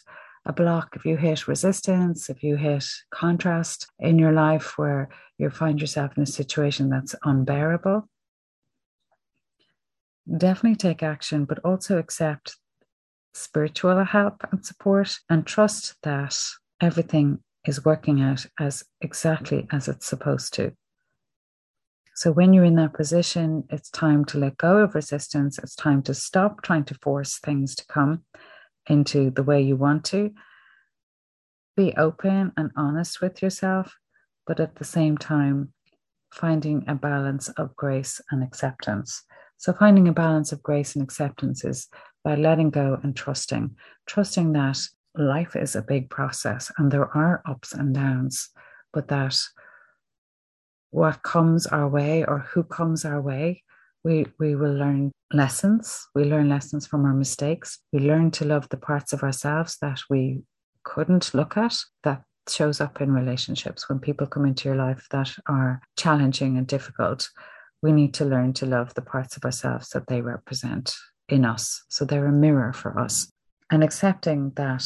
a 0.45 0.53
block, 0.53 0.95
if 0.95 1.05
you 1.05 1.17
hit 1.17 1.47
resistance, 1.47 2.29
if 2.29 2.43
you 2.43 2.55
hit 2.55 2.85
contrast 3.13 3.87
in 3.99 4.17
your 4.17 4.31
life 4.31 4.77
where 4.77 5.09
you 5.37 5.49
find 5.49 5.79
yourself 5.79 6.17
in 6.17 6.23
a 6.23 6.27
situation 6.27 6.89
that's 6.89 7.15
unbearable, 7.23 8.07
definitely 10.37 10.75
take 10.75 11.03
action, 11.03 11.45
but 11.45 11.59
also 11.59 11.97
accept 11.97 12.57
spiritual 13.33 14.03
help 14.03 14.43
and 14.51 14.65
support 14.65 15.19
and 15.29 15.45
trust 15.45 15.95
that 16.03 16.37
everything 16.81 17.39
is 17.65 17.85
working 17.85 18.21
out 18.21 18.45
as 18.59 18.83
exactly 18.99 19.67
as 19.71 19.87
it's 19.87 20.07
supposed 20.07 20.53
to. 20.55 20.73
So, 22.15 22.31
when 22.31 22.53
you're 22.53 22.65
in 22.65 22.75
that 22.75 22.93
position, 22.93 23.63
it's 23.69 23.89
time 23.89 24.25
to 24.25 24.37
let 24.37 24.57
go 24.57 24.77
of 24.77 24.95
resistance. 24.95 25.57
It's 25.57 25.75
time 25.75 26.01
to 26.03 26.13
stop 26.13 26.61
trying 26.61 26.83
to 26.85 26.95
force 26.95 27.39
things 27.39 27.73
to 27.75 27.85
come 27.85 28.23
into 28.87 29.29
the 29.29 29.43
way 29.43 29.61
you 29.61 29.75
want 29.75 30.05
to. 30.05 30.31
Be 31.77 31.93
open 31.95 32.51
and 32.57 32.71
honest 32.75 33.21
with 33.21 33.41
yourself, 33.41 33.95
but 34.45 34.59
at 34.59 34.75
the 34.75 34.83
same 34.83 35.17
time, 35.17 35.73
finding 36.33 36.83
a 36.87 36.95
balance 36.95 37.49
of 37.49 37.75
grace 37.75 38.21
and 38.31 38.43
acceptance. 38.43 39.23
So, 39.57 39.73
finding 39.73 40.07
a 40.07 40.13
balance 40.13 40.51
of 40.51 40.63
grace 40.63 40.95
and 40.95 41.03
acceptance 41.03 41.63
is 41.63 41.87
by 42.23 42.35
letting 42.35 42.69
go 42.69 42.99
and 43.03 43.15
trusting, 43.15 43.75
trusting 44.07 44.53
that 44.53 44.79
life 45.15 45.55
is 45.55 45.75
a 45.75 45.81
big 45.81 46.09
process 46.09 46.71
and 46.77 46.91
there 46.91 47.15
are 47.15 47.41
ups 47.45 47.73
and 47.73 47.93
downs, 47.93 48.49
but 48.93 49.07
that 49.09 49.37
what 50.91 51.23
comes 51.23 51.67
our 51.67 51.87
way 51.87 52.23
or 52.25 52.39
who 52.39 52.63
comes 52.63 53.05
our 53.05 53.21
way, 53.21 53.63
we, 54.03 54.25
we 54.39 54.55
will 54.55 54.73
learn 54.73 55.11
lessons. 55.31 56.07
We 56.15 56.25
learn 56.25 56.49
lessons 56.49 56.87
from 56.87 57.05
our 57.05 57.13
mistakes. 57.13 57.79
We 57.93 57.99
learn 57.99 58.31
to 58.31 58.45
love 58.45 58.69
the 58.69 58.77
parts 58.77 59.13
of 59.13 59.23
ourselves 59.23 59.77
that 59.81 59.99
we 60.09 60.43
couldn't 60.83 61.33
look 61.33 61.57
at, 61.57 61.77
that 62.03 62.23
shows 62.49 62.81
up 62.81 63.01
in 63.01 63.11
relationships 63.11 63.87
when 63.87 63.99
people 63.99 64.27
come 64.27 64.45
into 64.45 64.67
your 64.67 64.77
life 64.77 65.07
that 65.11 65.31
are 65.47 65.81
challenging 65.97 66.57
and 66.57 66.67
difficult. 66.67 67.29
We 67.81 67.91
need 67.91 68.13
to 68.15 68.25
learn 68.25 68.53
to 68.53 68.65
love 68.65 68.93
the 68.93 69.01
parts 69.01 69.37
of 69.37 69.45
ourselves 69.45 69.89
that 69.89 70.07
they 70.07 70.21
represent 70.21 70.95
in 71.29 71.45
us. 71.45 71.83
So 71.89 72.05
they're 72.05 72.25
a 72.25 72.31
mirror 72.31 72.73
for 72.73 72.99
us 72.99 73.29
and 73.71 73.83
accepting 73.83 74.51
that 74.55 74.85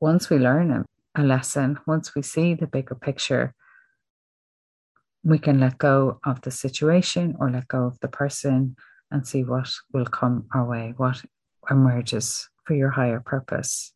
once 0.00 0.30
we 0.30 0.38
learn 0.38 0.84
a 1.16 1.22
lesson, 1.22 1.78
once 1.86 2.14
we 2.14 2.22
see 2.22 2.54
the 2.54 2.66
bigger 2.66 2.94
picture, 2.94 3.54
we 5.24 5.38
can 5.38 5.60
let 5.60 5.78
go 5.78 6.20
of 6.24 6.40
the 6.42 6.50
situation 6.50 7.36
or 7.38 7.50
let 7.50 7.68
go 7.68 7.84
of 7.84 7.98
the 8.00 8.08
person 8.08 8.76
and 9.10 9.26
see 9.26 9.42
what 9.44 9.70
will 9.92 10.06
come 10.06 10.46
our 10.54 10.64
way, 10.64 10.94
what 10.96 11.22
emerges 11.70 12.48
for 12.64 12.74
your 12.74 12.90
higher 12.90 13.20
purpose. 13.20 13.92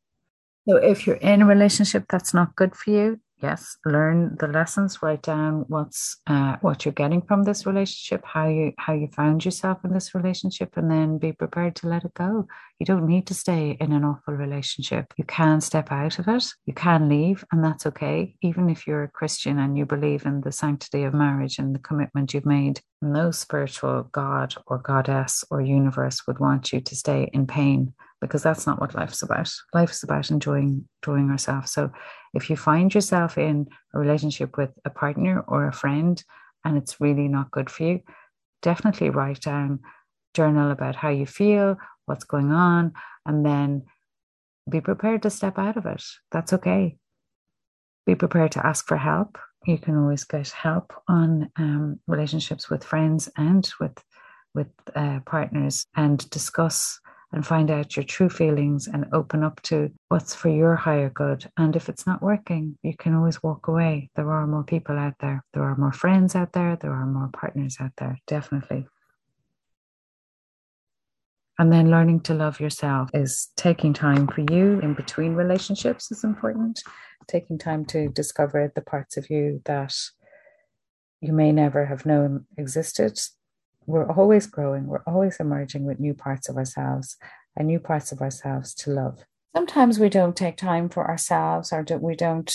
So 0.69 0.77
if 0.77 1.07
you're 1.07 1.17
in 1.17 1.43
a 1.43 1.47
relationship 1.47 2.05
that's 2.09 2.33
not 2.33 2.57
good 2.57 2.75
for 2.75 2.91
you, 2.91 3.21
yes, 3.43 3.77
learn 3.85 4.37
the 4.39 4.47
lessons, 4.47 5.03
write 5.03 5.23
down 5.23 5.65
what's 5.69 6.17
uh, 6.27 6.57
what 6.61 6.85
you're 6.85 6.93
getting 6.93 7.23
from 7.23 7.43
this 7.43 7.67
relationship, 7.67 8.25
how 8.25 8.49
you 8.49 8.73
how 8.79 8.93
you 8.93 9.09
found 9.09 9.45
yourself 9.45 9.79
in 9.85 9.93
this 9.93 10.15
relationship, 10.15 10.77
and 10.77 10.91
then 10.91 11.19
be 11.19 11.33
prepared 11.33 11.77
to 11.77 11.89
let 11.89 12.05
it 12.05 12.15
go. 12.15 12.47
You 12.79 12.87
don't 12.87 13.07
need 13.07 13.27
to 13.29 13.35
stay 13.35 13.77
in 13.81 13.93
an 13.93 14.05
awful 14.05 14.35
relationship. 14.35 15.13
You 15.17 15.25
can 15.25 15.61
step 15.61 15.91
out 15.91 16.19
of 16.19 16.29
it. 16.29 16.45
You 16.67 16.75
can 16.75 17.09
leave, 17.09 17.45
and 17.53 17.65
that's 17.65 17.87
okay. 17.87 18.37
Even 18.43 18.71
if 18.71 18.87
you're 18.87 19.05
a 19.05 19.09
Christian 19.09 19.59
and 19.59 19.77
you 19.77 19.87
believe 19.87 20.25
in 20.25 20.41
the 20.41 20.53
sanctity 20.53 21.03
of 21.05 21.15
marriage 21.15 21.59
and 21.59 21.75
the 21.75 21.81
commitment 21.81 22.35
you've 22.35 22.47
made, 22.47 22.81
no 23.01 23.31
spiritual 23.31 24.09
God 24.13 24.55
or 24.67 24.79
goddess 24.79 25.45
or 25.51 25.61
universe 25.61 26.27
would 26.27 26.39
want 26.39 26.73
you 26.73 26.81
to 26.81 26.97
stay 26.97 27.29
in 27.33 27.47
pain 27.47 27.95
because 28.21 28.43
that's 28.43 28.67
not 28.67 28.81
what 28.81 28.95
life's 28.95 29.23
about. 29.23 29.51
Life 29.75 29.91
is 29.91 30.03
about 30.05 30.31
enjoying 30.31 30.89
enjoying 31.03 31.31
ourselves. 31.31 31.73
So 31.73 31.91
if 32.35 32.49
you 32.49 32.57
find 32.57 32.95
yourself 32.95 33.39
in 33.39 33.69
a 33.95 33.99
relationship 33.99 34.57
with 34.57 34.71
a 34.85 34.91
partner 34.91 35.45
or 35.47 35.69
a 35.69 35.73
friend 35.73 36.23
and 36.65 36.77
it's 36.77 37.01
really 37.01 37.29
not 37.29 37.51
good 37.51 37.69
for 37.69 37.83
you, 37.85 38.01
definitely 38.63 39.11
write 39.11 39.41
down, 39.41 39.81
journal 40.35 40.71
about 40.71 40.97
how 40.97 41.11
you 41.11 41.27
feel, 41.27 41.77
what's 42.07 42.25
going 42.25 42.53
on, 42.53 42.93
and 43.27 43.45
then 43.45 43.83
be 44.71 44.81
prepared 44.81 45.23
to 45.23 45.31
step 45.31 45.59
out 45.59 45.77
of 45.77 45.87
it. 45.87 46.03
That's 46.31 46.53
okay. 46.53 46.97
Be 48.07 48.15
prepared 48.15 48.53
to 48.53 48.67
ask 48.67 48.87
for 48.87 48.97
help. 48.97 49.39
You 49.67 49.79
can 49.79 49.97
always 49.97 50.25
get 50.25 50.49
help 50.51 50.93
on 51.09 51.51
um, 51.57 52.01
relationships 52.07 52.69
with 52.69 52.85
friends 52.85 53.29
and 53.37 53.69
with 53.79 54.03
with 54.55 54.69
uh, 54.95 55.21
partners 55.25 55.87
and 55.97 56.29
discuss 56.29 57.01
and 57.33 57.47
find 57.47 57.71
out 57.71 57.97
your 57.97 58.05
true 58.05 58.29
feelings 58.29 58.87
and 58.87 59.07
open 59.13 59.43
up 59.43 59.61
to 59.63 59.91
what's 60.09 60.35
for 60.35 60.51
your 60.51 60.77
higher 60.77 61.09
good. 61.11 61.49
And 61.57 61.75
if 61.75 61.89
it's 61.89 62.07
not 62.07 62.23
working, 62.23 62.77
you 62.83 62.95
can 62.97 63.15
always 63.15 63.43
walk 63.43 63.69
away. 63.69 64.11
There 64.15 64.31
are 64.31 64.47
more 64.47 64.65
people 64.65 64.99
out 64.99 65.15
there, 65.21 65.45
there 65.55 65.63
are 65.63 65.77
more 65.77 65.93
friends 65.93 66.35
out 66.35 66.53
there, 66.53 66.77
there 66.77 66.93
are 66.93 67.07
more 67.07 67.31
partners 67.33 67.79
out 67.81 67.93
there, 67.97 68.19
definitely. 68.27 68.87
And 71.59 71.73
then 71.73 71.91
learning 71.91 72.21
to 72.23 72.35
love 72.35 72.61
yourself 72.61 73.11
is 73.15 73.51
taking 73.57 73.93
time 73.93 74.27
for 74.27 74.41
you 74.51 74.81
in 74.81 74.95
between 74.95 75.35
relationships 75.35 76.11
is 76.11 76.25
important. 76.25 76.83
Taking 77.29 77.59
time 77.59 77.85
to 77.87 78.09
discover 78.09 78.73
the 78.75 78.81
parts 78.81 79.17
of 79.17 79.31
you 79.31 79.63
that 79.67 79.95
you 81.21 81.33
may 81.33 81.53
never 81.53 81.87
have 81.87 82.05
known 82.05 82.47
existed 82.59 83.21
we're 83.87 84.11
always 84.11 84.47
growing, 84.47 84.87
we're 84.87 85.03
always 85.07 85.39
emerging 85.41 85.85
with 85.85 86.01
new 86.01 86.15
parts 86.15 86.49
of 86.49 86.57
ourselves 86.57 87.17
and 87.57 87.67
new 87.67 87.81
parts 87.81 88.13
of 88.13 88.21
ourselves 88.21 88.75
to 88.75 88.91
love. 88.91 89.25
Sometimes 89.55 89.99
we 89.99 90.09
don't 90.09 90.37
take 90.37 90.57
time 90.57 90.89
for 90.89 91.09
ourselves 91.09 91.73
or 91.73 91.85
we 92.01 92.17
don't 92.17 92.55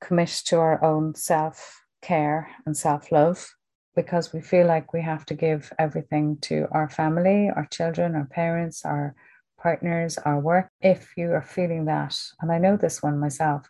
commit 0.00 0.28
to 0.46 0.58
our 0.58 0.82
own 0.82 1.14
self 1.14 1.82
care 2.00 2.50
and 2.64 2.76
self 2.76 3.12
love 3.12 3.54
because 3.94 4.32
we 4.32 4.40
feel 4.40 4.66
like 4.66 4.92
we 4.92 5.02
have 5.02 5.26
to 5.26 5.34
give 5.34 5.72
everything 5.78 6.38
to 6.40 6.68
our 6.70 6.88
family, 6.88 7.50
our 7.54 7.66
children, 7.70 8.14
our 8.14 8.26
parents, 8.26 8.84
our 8.84 9.14
partners, 9.60 10.18
our 10.18 10.38
work. 10.38 10.68
If 10.80 11.12
you 11.16 11.32
are 11.32 11.42
feeling 11.42 11.86
that, 11.86 12.16
and 12.40 12.52
I 12.52 12.58
know 12.58 12.76
this 12.76 13.02
one 13.02 13.18
myself, 13.18 13.68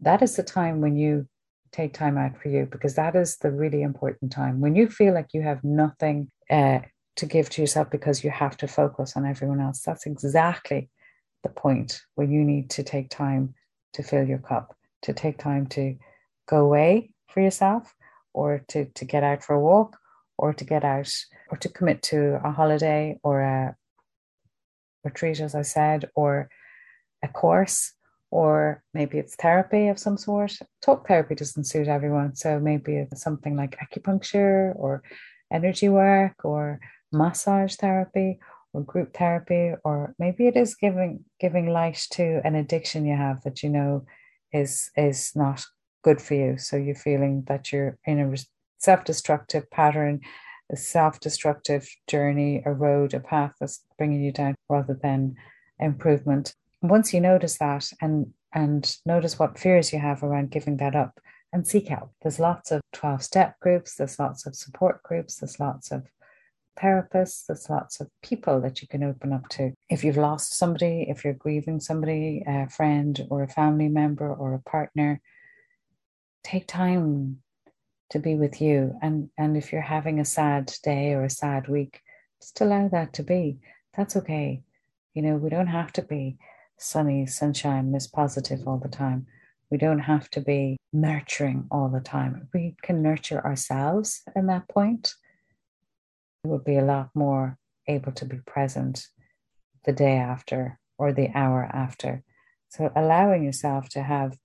that 0.00 0.22
is 0.22 0.36
the 0.36 0.42
time 0.42 0.80
when 0.80 0.96
you 0.96 1.26
take 1.72 1.94
time 1.94 2.18
out 2.18 2.40
for 2.40 2.48
you 2.48 2.66
because 2.70 2.94
that 2.94 3.14
is 3.14 3.36
the 3.36 3.50
really 3.50 3.82
important 3.82 4.32
time. 4.32 4.60
When 4.60 4.74
you 4.74 4.88
feel 4.88 5.14
like 5.14 5.28
you 5.32 5.42
have 5.42 5.62
nothing 5.62 6.30
uh, 6.50 6.80
to 7.16 7.26
give 7.26 7.50
to 7.50 7.60
yourself 7.60 7.90
because 7.90 8.24
you 8.24 8.30
have 8.30 8.56
to 8.58 8.68
focus 8.68 9.16
on 9.16 9.26
everyone 9.26 9.60
else, 9.60 9.82
that's 9.82 10.06
exactly 10.06 10.90
the 11.42 11.48
point 11.48 12.00
where 12.14 12.26
you 12.26 12.44
need 12.44 12.70
to 12.70 12.82
take 12.82 13.08
time 13.08 13.54
to 13.94 14.02
fill 14.02 14.26
your 14.26 14.38
cup, 14.38 14.76
to 15.02 15.12
take 15.12 15.38
time 15.38 15.66
to 15.68 15.96
go 16.48 16.58
away 16.58 17.14
for 17.28 17.40
yourself 17.40 17.94
or 18.34 18.64
to, 18.68 18.86
to 18.86 19.04
get 19.04 19.22
out 19.22 19.42
for 19.42 19.54
a 19.54 19.60
walk 19.60 19.96
or 20.38 20.52
to 20.52 20.64
get 20.64 20.84
out 20.84 21.10
or 21.50 21.56
to 21.58 21.68
commit 21.68 22.02
to 22.02 22.40
a 22.44 22.50
holiday 22.50 23.18
or 23.22 23.40
a 23.40 23.76
retreat, 25.04 25.40
as 25.40 25.54
I 25.54 25.62
said, 25.62 26.10
or 26.14 26.48
a 27.22 27.28
course 27.28 27.92
or 28.30 28.82
maybe 28.94 29.18
it's 29.18 29.34
therapy 29.34 29.88
of 29.88 29.98
some 29.98 30.16
sort. 30.16 30.56
Talk 30.82 31.06
therapy 31.08 31.34
doesn't 31.34 31.64
suit 31.64 31.88
everyone. 31.88 32.36
So 32.36 32.60
maybe 32.60 32.96
it's 32.96 33.22
something 33.22 33.56
like 33.56 33.78
acupuncture 33.78 34.72
or 34.76 35.02
energy 35.52 35.88
work 35.88 36.44
or 36.44 36.80
massage 37.12 37.74
therapy 37.76 38.38
or 38.72 38.82
group 38.82 39.16
therapy, 39.16 39.72
or 39.84 40.14
maybe 40.18 40.46
it 40.46 40.56
is 40.56 40.76
giving 40.76 41.24
giving 41.40 41.66
light 41.66 42.06
to 42.12 42.40
an 42.44 42.54
addiction 42.54 43.04
you 43.04 43.16
have 43.16 43.42
that 43.42 43.62
you 43.62 43.68
know 43.68 44.04
is 44.52 44.90
is 44.96 45.32
not 45.34 45.64
good 46.04 46.20
for 46.20 46.34
you. 46.34 46.56
So 46.56 46.76
you're 46.76 46.94
feeling 46.94 47.44
that 47.48 47.72
you're 47.72 47.98
in 48.04 48.20
a 48.20 48.36
self-destructive 48.78 49.70
pattern, 49.70 50.20
a 50.72 50.76
self-destructive 50.76 51.88
journey, 52.06 52.62
a 52.64 52.72
road, 52.72 53.12
a 53.12 53.20
path 53.20 53.52
that's 53.60 53.84
bringing 53.98 54.22
you 54.22 54.32
down 54.32 54.54
rather 54.68 54.98
than 55.02 55.34
improvement 55.80 56.54
once 56.82 57.12
you 57.12 57.20
notice 57.20 57.58
that 57.58 57.90
and 58.00 58.32
and 58.52 58.96
notice 59.06 59.38
what 59.38 59.58
fears 59.58 59.92
you 59.92 59.98
have 59.98 60.22
around 60.22 60.50
giving 60.50 60.78
that 60.78 60.96
up 60.96 61.20
and 61.52 61.66
seek 61.66 61.88
help. 61.88 62.12
There's 62.22 62.40
lots 62.40 62.70
of 62.70 62.80
12 62.92 63.22
step 63.22 63.58
groups, 63.60 63.94
there's 63.94 64.18
lots 64.18 64.46
of 64.46 64.54
support 64.54 65.02
groups, 65.02 65.36
there's 65.36 65.60
lots 65.60 65.92
of 65.92 66.06
therapists, 66.80 67.46
there's 67.46 67.68
lots 67.68 68.00
of 68.00 68.08
people 68.22 68.60
that 68.60 68.82
you 68.82 68.88
can 68.88 69.02
open 69.02 69.32
up 69.32 69.48
to. 69.50 69.72
If 69.88 70.04
you've 70.04 70.16
lost 70.16 70.56
somebody, 70.56 71.06
if 71.08 71.24
you're 71.24 71.34
grieving 71.34 71.80
somebody, 71.80 72.42
a 72.46 72.68
friend 72.68 73.20
or 73.30 73.42
a 73.42 73.48
family 73.48 73.88
member 73.88 74.32
or 74.32 74.54
a 74.54 74.70
partner, 74.70 75.20
take 76.42 76.66
time 76.66 77.42
to 78.10 78.18
be 78.18 78.34
with 78.34 78.60
you. 78.60 78.96
And, 79.02 79.30
and 79.38 79.56
if 79.56 79.72
you're 79.72 79.80
having 79.82 80.18
a 80.18 80.24
sad 80.24 80.72
day 80.82 81.12
or 81.12 81.24
a 81.24 81.30
sad 81.30 81.68
week, 81.68 82.00
just 82.40 82.60
allow 82.60 82.88
that 82.88 83.12
to 83.14 83.22
be. 83.22 83.58
That's 83.96 84.16
okay. 84.16 84.62
You 85.14 85.22
know, 85.22 85.36
we 85.36 85.50
don't 85.50 85.66
have 85.66 85.92
to 85.94 86.02
be 86.02 86.38
sunny, 86.80 87.26
sunshine, 87.26 87.92
Miss 87.92 88.06
Positive 88.06 88.66
all 88.66 88.78
the 88.78 88.88
time. 88.88 89.26
We 89.70 89.78
don't 89.78 90.00
have 90.00 90.30
to 90.30 90.40
be 90.40 90.78
nurturing 90.92 91.66
all 91.70 91.88
the 91.88 92.00
time. 92.00 92.48
We 92.52 92.74
can 92.82 93.02
nurture 93.02 93.44
ourselves 93.44 94.22
in 94.34 94.46
that 94.46 94.68
point. 94.68 95.14
We 96.42 96.50
would 96.50 96.64
be 96.64 96.76
a 96.76 96.84
lot 96.84 97.10
more 97.14 97.58
able 97.86 98.12
to 98.12 98.24
be 98.24 98.38
present 98.46 99.06
the 99.84 99.92
day 99.92 100.16
after 100.16 100.78
or 100.98 101.12
the 101.12 101.28
hour 101.34 101.70
after. 101.72 102.22
So, 102.70 102.90
allowing 102.96 103.44
yourself 103.44 103.88
to 103.90 104.02
have 104.02 104.36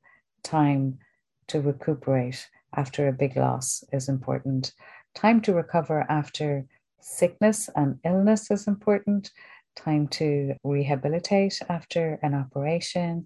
time 0.44 1.00
to 1.48 1.62
recuperate 1.62 2.48
after 2.76 3.08
a 3.08 3.14
big 3.14 3.38
loss 3.38 3.84
is 3.92 4.10
important. 4.10 4.74
Time 5.14 5.42
to 5.42 5.54
recover 5.54 6.06
after 6.10 6.66
sickness 7.00 7.70
and 7.76 8.00
illness 8.04 8.52
is 8.52 8.68
important 8.68 9.32
time 9.76 10.08
to 10.08 10.56
rehabilitate 10.64 11.62
after 11.70 12.20
an 12.22 12.34
operation, 12.34 13.26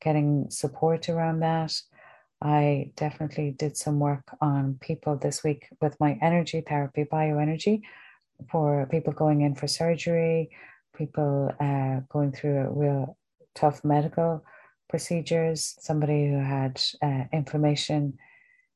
getting 0.00 0.50
support 0.50 1.08
around 1.08 1.40
that. 1.40 1.72
I 2.42 2.92
definitely 2.96 3.52
did 3.52 3.76
some 3.76 3.98
work 4.00 4.24
on 4.40 4.78
people 4.80 5.16
this 5.16 5.42
week 5.42 5.68
with 5.80 5.98
my 5.98 6.18
energy 6.20 6.60
therapy, 6.60 7.04
bioenergy, 7.04 7.82
for 8.50 8.86
people 8.90 9.12
going 9.12 9.40
in 9.40 9.54
for 9.54 9.66
surgery, 9.66 10.50
people 10.96 11.52
uh, 11.60 12.00
going 12.10 12.32
through 12.32 12.68
real 12.70 13.16
tough 13.54 13.84
medical 13.84 14.44
procedures, 14.88 15.76
somebody 15.80 16.28
who 16.28 16.38
had 16.38 16.80
uh, 17.02 17.24
inflammation 17.32 18.18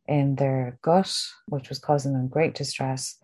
in 0.07 0.35
their 0.37 0.79
gut, 0.83 1.15
which 1.47 1.69
was 1.69 1.79
causing 1.79 2.15
them 2.15 2.29
great 2.29 2.55
distress. 2.55 3.19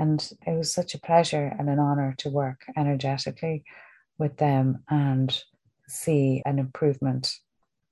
And 0.00 0.26
it 0.46 0.56
was 0.56 0.72
such 0.72 0.94
a 0.94 1.00
pleasure 1.00 1.54
and 1.58 1.68
an 1.68 1.78
honor 1.78 2.14
to 2.18 2.30
work 2.30 2.62
energetically 2.74 3.64
with 4.18 4.38
them 4.38 4.82
and 4.88 5.42
see 5.88 6.42
an 6.46 6.58
improvement. 6.58 7.34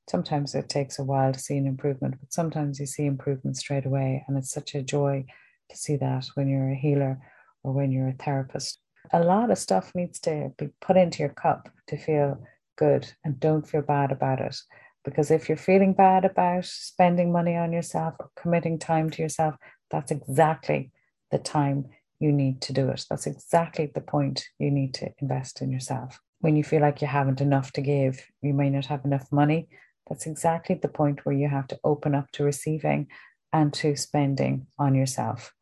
Sometimes 0.08 0.54
it 0.54 0.70
takes 0.70 0.98
a 0.98 1.04
while 1.04 1.34
to 1.34 1.38
see 1.38 1.58
an 1.58 1.66
improvement, 1.66 2.14
but 2.18 2.32
sometimes 2.32 2.80
you 2.80 2.86
see 2.86 3.04
improvement 3.04 3.58
straight 3.58 3.84
away. 3.84 4.24
And 4.26 4.38
it's 4.38 4.50
such 4.50 4.74
a 4.74 4.82
joy 4.82 5.26
to 5.68 5.76
see 5.76 5.96
that 5.96 6.24
when 6.32 6.48
you're 6.48 6.70
a 6.70 6.74
healer 6.74 7.20
or 7.62 7.74
when 7.74 7.92
you're 7.92 8.08
a 8.08 8.24
therapist. 8.24 8.80
A 9.12 9.22
lot 9.22 9.50
of 9.50 9.58
stuff 9.58 9.94
needs 9.94 10.18
to 10.20 10.50
be 10.56 10.70
put 10.80 10.96
into 10.96 11.18
your 11.18 11.34
cup 11.34 11.68
to 11.88 11.98
feel 11.98 12.42
good 12.78 13.12
and 13.22 13.38
don't 13.38 13.68
feel 13.68 13.82
bad 13.82 14.12
about 14.12 14.40
it. 14.40 14.56
Because 15.04 15.30
if 15.30 15.46
you're 15.46 15.58
feeling 15.58 15.92
bad 15.92 16.24
about 16.24 16.64
spending 16.64 17.30
money 17.30 17.54
on 17.54 17.70
yourself 17.70 18.14
or 18.18 18.30
committing 18.34 18.78
time 18.78 19.10
to 19.10 19.20
yourself, 19.20 19.56
that's 19.90 20.10
exactly 20.10 20.90
the 21.30 21.38
time 21.38 21.84
you 22.20 22.32
need 22.32 22.60
to 22.62 22.72
do 22.72 22.88
it. 22.88 23.04
That's 23.08 23.26
exactly 23.26 23.90
the 23.92 24.00
point 24.00 24.44
you 24.58 24.70
need 24.70 24.94
to 24.94 25.10
invest 25.20 25.62
in 25.62 25.70
yourself. 25.70 26.20
When 26.40 26.56
you 26.56 26.64
feel 26.64 26.80
like 26.80 27.00
you 27.00 27.08
haven't 27.08 27.40
enough 27.40 27.72
to 27.72 27.80
give, 27.80 28.24
you 28.42 28.54
may 28.54 28.70
not 28.70 28.86
have 28.86 29.04
enough 29.04 29.30
money. 29.32 29.68
That's 30.08 30.26
exactly 30.26 30.76
the 30.76 30.88
point 30.88 31.24
where 31.24 31.34
you 31.34 31.48
have 31.48 31.66
to 31.68 31.78
open 31.84 32.14
up 32.14 32.30
to 32.32 32.44
receiving 32.44 33.08
and 33.52 33.72
to 33.74 33.96
spending 33.96 34.66
on 34.78 34.94
yourself. 34.94 35.52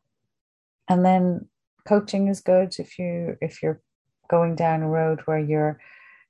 And 0.87 1.05
then 1.05 1.47
coaching 1.87 2.27
is 2.27 2.41
good 2.41 2.75
if 2.79 2.99
you 2.99 3.37
if 3.41 3.63
you're 3.63 3.81
going 4.29 4.55
down 4.55 4.83
a 4.83 4.89
road 4.89 5.21
where 5.25 5.39
you're 5.39 5.79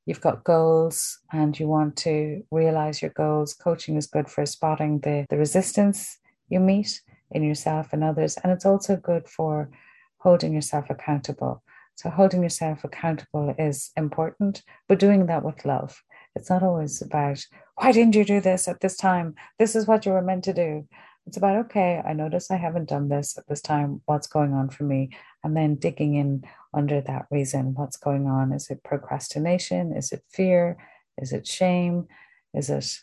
you've 0.06 0.22
got 0.22 0.44
goals 0.44 1.20
and 1.32 1.60
you 1.60 1.68
want 1.68 1.98
to 1.98 2.44
realize 2.52 3.02
your 3.02 3.12
goals, 3.12 3.54
coaching 3.54 3.98
is 3.98 4.08
good 4.08 4.30
for 4.30 4.46
spotting 4.46 5.00
the, 5.00 5.26
the 5.30 5.38
resistance 5.38 6.18
you 6.48 6.60
meet 6.60 7.02
in 7.32 7.44
yourself 7.44 7.92
and 7.92 8.04
others. 8.04 8.38
And 8.42 8.54
it's 8.54 8.66
also 8.66 8.96
good 8.96 9.28
for 9.28 9.70
holding 10.18 10.54
yourself 10.54 10.90
accountable. 10.90 11.64
So, 11.96 12.10
holding 12.10 12.44
yourself 12.44 12.84
accountable 12.84 13.56
is 13.58 13.92
important, 13.98 14.62
but 14.88 15.00
doing 15.00 15.26
that 15.26 15.44
with 15.44 15.66
love. 15.66 16.02
It's 16.36 16.50
not 16.50 16.62
always 16.62 17.02
about, 17.02 17.44
why 17.76 17.92
didn't 17.92 18.16
you 18.16 18.24
do 18.24 18.40
this 18.40 18.68
at 18.68 18.82
this 18.82 18.96
time? 18.96 19.34
This 19.58 19.76
is 19.76 19.88
what 19.88 20.06
you 20.06 20.12
were 20.12 20.22
meant 20.22 20.44
to 20.44 20.54
do. 20.54 20.88
It's 21.26 21.38
about, 21.38 21.58
okay, 21.66 22.02
I 22.06 22.14
notice 22.14 22.52
I 22.52 22.56
haven't 22.56 22.90
done 22.90 23.10
this 23.10 23.38
at 23.38 23.48
this 23.48 23.62
time. 23.62 24.02
What's 24.06 24.28
going 24.28 24.54
on 24.54 24.70
for 24.70 24.84
me? 24.84 25.10
And 25.44 25.58
then 25.58 25.76
digging 25.76 26.16
in 26.16 26.44
under 26.74 27.02
that 27.02 27.26
reason. 27.32 27.74
What's 27.74 27.98
going 27.98 28.28
on? 28.28 28.54
Is 28.54 28.70
it 28.70 28.84
procrastination? 28.84 29.92
Is 29.92 30.12
it 30.12 30.24
fear? 30.30 30.78
Is 31.18 31.34
it 31.34 31.48
shame? 31.48 32.08
Is 32.54 32.70
it, 32.70 33.00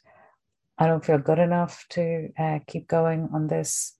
I 0.78 0.86
don't 0.86 1.04
feel 1.04 1.18
good 1.18 1.38
enough 1.38 1.84
to 1.90 2.30
uh, 2.38 2.60
keep 2.66 2.88
going 2.88 3.28
on 3.34 3.48
this 3.48 3.94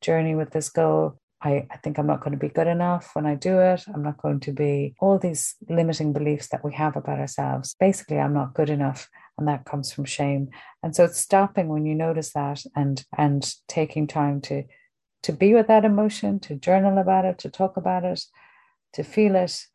journey 0.00 0.34
with 0.34 0.50
this 0.50 0.70
goal? 0.70 1.20
I, 1.40 1.66
I 1.70 1.76
think 1.78 1.98
I'm 1.98 2.06
not 2.06 2.20
going 2.20 2.32
to 2.32 2.38
be 2.38 2.48
good 2.48 2.66
enough 2.66 3.10
when 3.14 3.24
I 3.24 3.36
do 3.36 3.60
it. 3.60 3.84
I'm 3.92 4.02
not 4.02 4.20
going 4.20 4.40
to 4.40 4.52
be 4.52 4.94
all 5.00 5.18
these 5.18 5.54
limiting 5.68 6.12
beliefs 6.12 6.48
that 6.48 6.64
we 6.64 6.74
have 6.74 6.96
about 6.96 7.20
ourselves. 7.20 7.76
Basically, 7.78 8.18
I'm 8.18 8.34
not 8.34 8.54
good 8.54 8.70
enough. 8.70 9.08
And 9.38 9.46
that 9.46 9.64
comes 9.64 9.92
from 9.92 10.04
shame. 10.04 10.48
And 10.82 10.96
so 10.96 11.04
it's 11.04 11.20
stopping 11.20 11.68
when 11.68 11.86
you 11.86 11.94
notice 11.94 12.32
that 12.32 12.64
and 12.74 13.04
and 13.16 13.54
taking 13.68 14.08
time 14.08 14.40
to 14.42 14.64
to 15.22 15.32
be 15.32 15.54
with 15.54 15.68
that 15.68 15.84
emotion, 15.84 16.40
to 16.40 16.56
journal 16.56 16.98
about 16.98 17.24
it, 17.24 17.38
to 17.38 17.50
talk 17.50 17.76
about 17.76 18.04
it, 18.04 18.20
to 18.94 19.02
feel 19.04 19.36
it, 19.36 19.66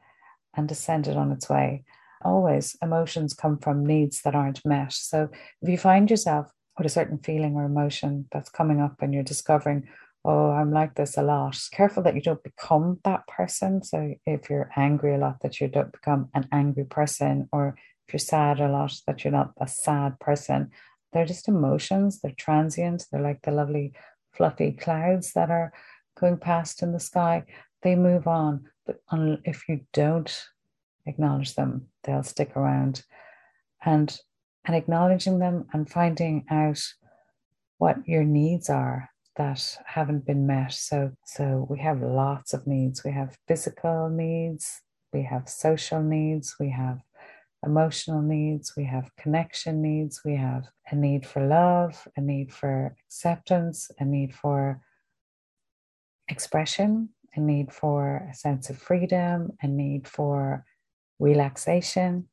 and 0.56 0.68
to 0.70 0.76
send 0.76 1.08
it 1.08 1.18
on 1.18 1.32
its 1.32 1.50
way. 1.50 1.84
Always 2.24 2.76
emotions 2.82 3.34
come 3.34 3.58
from 3.58 3.86
needs 3.86 4.22
that 4.22 4.36
aren't 4.36 4.66
met. 4.66 4.94
So 4.94 5.30
if 5.62 5.70
you 5.70 5.78
find 5.78 6.10
yourself 6.10 6.48
with 6.78 6.88
a 6.88 6.90
certain 6.90 7.20
feeling 7.20 7.56
or 7.56 7.66
emotion 7.66 8.28
that's 8.32 8.50
coming 8.50 8.82
up 8.82 9.02
and 9.02 9.14
you're 9.14 9.24
discovering, 9.24 9.88
oh, 10.26 10.52
I'm 10.52 10.72
like 10.72 10.96
this 10.96 11.18
a 11.18 11.22
lot. 11.22 11.60
Careful 11.72 12.04
that 12.04 12.16
you 12.16 12.22
don't 12.22 12.44
become 12.44 13.00
that 13.04 13.28
person. 13.28 13.84
So 13.84 14.16
if 14.26 14.50
you're 14.50 14.70
angry 14.76 15.16
a 15.16 15.18
lot, 15.18 15.42
that 15.42 15.60
you 15.60 15.68
don't 15.68 15.92
become 15.92 16.30
an 16.34 16.48
angry 16.52 16.86
person, 16.86 17.50
or 17.52 17.76
if 18.08 18.14
you're 18.14 18.20
sad 18.20 18.60
a 18.60 18.70
lot, 18.70 18.94
that 19.06 19.24
you're 19.24 19.34
not 19.34 19.54
a 19.60 19.68
sad 19.68 20.20
person. 20.20 20.72
They're 21.12 21.26
just 21.26 21.48
emotions. 21.48 22.20
They're 22.22 22.32
transient. 22.32 23.06
They're 23.12 23.22
like 23.22 23.42
the 23.42 23.52
lovely 23.52 23.94
fluffy 24.32 24.72
clouds 24.72 25.34
that 25.34 25.52
are 25.52 25.74
going 26.20 26.38
past 26.38 26.82
in 26.82 26.94
the 26.94 27.00
sky. 27.00 27.44
They 27.82 27.96
move 27.96 28.28
on. 28.28 28.70
But 28.86 29.02
if 29.44 29.68
you 29.68 29.82
don't 29.94 30.34
acknowledge 31.06 31.56
them, 31.56 31.88
they'll 32.04 32.24
stick 32.24 32.56
around. 32.56 33.04
And 33.86 34.18
and 34.66 34.78
acknowledging 34.78 35.40
them 35.40 35.66
and 35.74 35.90
finding 35.90 36.46
out 36.50 36.82
what 37.80 38.08
your 38.08 38.24
needs 38.24 38.70
are 38.70 39.10
that 39.36 39.78
haven't 39.86 40.26
been 40.26 40.46
met. 40.46 40.74
So, 40.74 41.12
so 41.26 41.68
we 41.70 41.80
have 41.80 42.02
lots 42.02 42.54
of 42.54 42.68
needs. 42.68 43.04
We 43.04 43.12
have 43.12 43.38
physical 43.48 44.10
needs, 44.10 44.82
we 45.12 45.24
have 45.24 45.50
social 45.50 46.02
needs, 46.02 46.56
we 46.60 46.70
have 46.72 47.00
emotional 47.66 48.22
needs, 48.22 48.74
we 48.76 48.86
have 48.86 49.10
connection 49.18 49.82
needs, 49.82 50.22
we 50.26 50.36
have 50.36 50.66
a 50.90 50.96
need 50.96 51.26
for 51.26 51.46
love, 51.46 52.08
a 52.18 52.22
need 52.22 52.54
for 52.54 52.96
acceptance, 53.08 53.90
a 54.00 54.06
need 54.06 54.36
for 54.36 54.82
expression, 56.28 57.10
a 57.36 57.40
need 57.40 57.72
for 57.72 58.28
a 58.30 58.34
sense 58.34 58.70
of 58.70 58.78
freedom, 58.78 59.52
a 59.62 59.68
need 59.68 60.08
for 60.08 60.66
relaxation. 61.20 62.28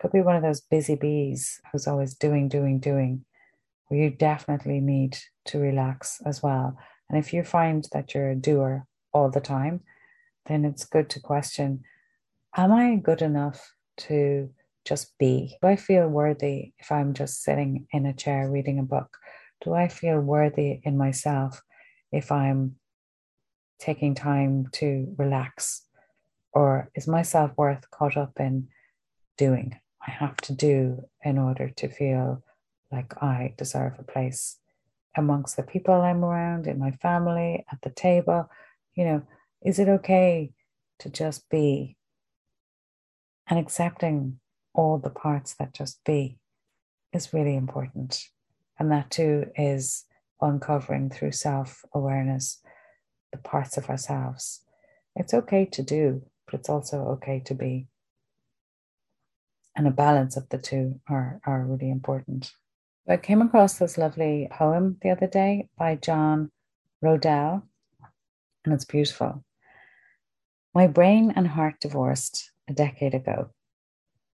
Could 0.00 0.12
be 0.12 0.20
one 0.20 0.36
of 0.36 0.42
those 0.42 0.60
busy 0.60 0.94
bees 0.94 1.60
who's 1.72 1.86
always 1.86 2.14
doing, 2.14 2.48
doing, 2.48 2.78
doing 2.78 3.24
you 3.90 4.10
definitely 4.10 4.80
need 4.80 5.18
to 5.46 5.58
relax 5.58 6.20
as 6.24 6.42
well. 6.42 6.76
And 7.08 7.18
if 7.18 7.32
you 7.32 7.44
find 7.44 7.86
that 7.92 8.14
you're 8.14 8.30
a 8.30 8.36
doer 8.36 8.86
all 9.12 9.30
the 9.30 9.40
time, 9.40 9.80
then 10.46 10.64
it's 10.64 10.84
good 10.84 11.08
to 11.10 11.20
question 11.20 11.84
Am 12.56 12.72
I 12.72 12.96
good 12.96 13.20
enough 13.20 13.74
to 13.98 14.50
just 14.84 15.18
be? 15.18 15.56
Do 15.60 15.68
I 15.68 15.76
feel 15.76 16.08
worthy 16.08 16.72
if 16.78 16.90
I'm 16.90 17.12
just 17.12 17.42
sitting 17.42 17.86
in 17.92 18.06
a 18.06 18.14
chair 18.14 18.50
reading 18.50 18.78
a 18.78 18.82
book? 18.82 19.18
Do 19.62 19.74
I 19.74 19.88
feel 19.88 20.20
worthy 20.20 20.80
in 20.82 20.96
myself 20.96 21.62
if 22.12 22.32
I'm 22.32 22.76
taking 23.78 24.14
time 24.14 24.68
to 24.72 25.14
relax? 25.18 25.82
Or 26.52 26.90
is 26.94 27.06
my 27.06 27.22
self 27.22 27.52
worth 27.58 27.90
caught 27.90 28.16
up 28.16 28.40
in 28.40 28.68
doing? 29.36 29.78
I 30.06 30.10
have 30.10 30.36
to 30.38 30.54
do 30.54 31.04
in 31.22 31.36
order 31.36 31.68
to 31.68 31.88
feel 31.88 32.42
like 32.90 33.22
I 33.22 33.54
deserve 33.56 33.94
a 33.98 34.02
place 34.02 34.58
amongst 35.16 35.56
the 35.56 35.62
people 35.62 35.94
I'm 35.94 36.24
around, 36.24 36.66
in 36.66 36.78
my 36.78 36.90
family, 36.90 37.64
at 37.70 37.80
the 37.82 37.90
table. 37.90 38.50
You 38.94 39.04
know, 39.04 39.22
is 39.64 39.78
it 39.78 39.88
okay 39.88 40.52
to 40.98 41.10
just 41.10 41.48
be 41.48 41.96
and 43.48 43.58
accepting 43.58 44.38
all 44.74 44.98
the 44.98 45.10
parts 45.10 45.54
that 45.54 45.72
just 45.72 46.04
be 46.04 46.38
is 47.12 47.32
really 47.32 47.56
important. 47.56 48.28
And 48.78 48.90
that 48.92 49.10
too 49.10 49.46
is 49.56 50.04
uncovering 50.40 51.10
through 51.10 51.32
self 51.32 51.84
awareness 51.94 52.60
the 53.32 53.38
parts 53.38 53.76
of 53.76 53.88
ourselves. 53.88 54.62
It's 55.14 55.32
okay 55.32 55.64
to 55.64 55.82
do, 55.82 56.22
but 56.44 56.60
it's 56.60 56.68
also 56.68 56.98
okay 57.12 57.40
to 57.46 57.54
be. 57.54 57.86
And 59.74 59.86
a 59.86 59.90
balance 59.90 60.36
of 60.36 60.48
the 60.50 60.58
two 60.58 61.00
are, 61.08 61.40
are 61.46 61.64
really 61.64 61.90
important. 61.90 62.52
I 63.08 63.16
came 63.16 63.40
across 63.40 63.78
this 63.78 63.96
lovely 63.96 64.48
poem 64.50 64.96
the 65.00 65.10
other 65.10 65.28
day 65.28 65.68
by 65.78 65.94
John 65.94 66.50
Roedel, 67.04 67.62
and 68.64 68.74
it's 68.74 68.84
beautiful. 68.84 69.44
My 70.74 70.88
brain 70.88 71.32
and 71.36 71.46
heart 71.46 71.76
divorced 71.80 72.50
a 72.68 72.72
decade 72.72 73.14
ago 73.14 73.50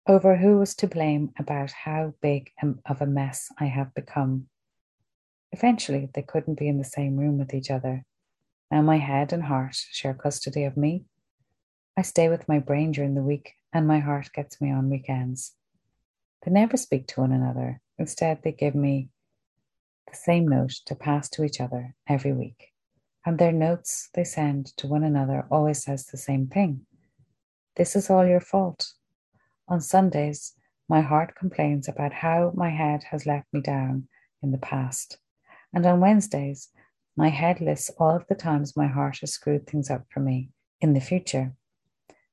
over 0.08 0.36
who 0.36 0.58
was 0.58 0.74
to 0.76 0.88
blame 0.88 1.30
about 1.38 1.70
how 1.70 2.14
big 2.20 2.50
of 2.86 3.00
a 3.00 3.06
mess 3.06 3.48
I 3.60 3.66
have 3.66 3.94
become. 3.94 4.48
Eventually, 5.52 6.08
they 6.12 6.22
couldn't 6.22 6.58
be 6.58 6.66
in 6.66 6.78
the 6.78 6.84
same 6.84 7.16
room 7.16 7.38
with 7.38 7.54
each 7.54 7.70
other. 7.70 8.04
Now 8.72 8.82
my 8.82 8.98
head 8.98 9.32
and 9.32 9.44
heart 9.44 9.76
share 9.92 10.14
custody 10.14 10.64
of 10.64 10.76
me. 10.76 11.04
I 11.96 12.02
stay 12.02 12.28
with 12.28 12.48
my 12.48 12.58
brain 12.58 12.90
during 12.90 13.14
the 13.14 13.22
week, 13.22 13.52
and 13.72 13.86
my 13.86 14.00
heart 14.00 14.30
gets 14.34 14.60
me 14.60 14.72
on 14.72 14.90
weekends. 14.90 15.54
They 16.46 16.52
never 16.52 16.78
speak 16.78 17.08
to 17.08 17.20
one 17.20 17.32
another 17.32 17.82
Instead, 17.98 18.42
they 18.42 18.52
give 18.52 18.74
me 18.74 19.08
the 20.08 20.16
same 20.16 20.46
note 20.46 20.74
to 20.86 20.94
pass 20.94 21.28
to 21.30 21.44
each 21.44 21.60
other 21.60 21.94
every 22.06 22.32
week. 22.32 22.72
And 23.24 23.38
their 23.38 23.52
notes 23.52 24.08
they 24.14 24.24
send 24.24 24.66
to 24.76 24.86
one 24.86 25.02
another 25.02 25.46
always 25.50 25.82
says 25.82 26.06
the 26.06 26.18
same 26.18 26.46
thing. 26.46 26.86
This 27.76 27.96
is 27.96 28.08
all 28.08 28.26
your 28.26 28.40
fault. 28.40 28.92
On 29.68 29.80
Sundays, 29.80 30.52
my 30.88 31.00
heart 31.00 31.34
complains 31.34 31.88
about 31.88 32.12
how 32.12 32.52
my 32.54 32.70
head 32.70 33.02
has 33.10 33.26
let 33.26 33.44
me 33.52 33.60
down 33.60 34.06
in 34.42 34.52
the 34.52 34.58
past. 34.58 35.18
And 35.72 35.84
on 35.84 36.00
Wednesdays, 36.00 36.68
my 37.16 37.30
head 37.30 37.60
lists 37.60 37.90
all 37.98 38.14
of 38.14 38.26
the 38.28 38.34
times 38.34 38.76
my 38.76 38.86
heart 38.86 39.18
has 39.20 39.32
screwed 39.32 39.66
things 39.66 39.90
up 39.90 40.04
for 40.10 40.20
me 40.20 40.50
in 40.80 40.92
the 40.92 41.00
future. 41.00 41.54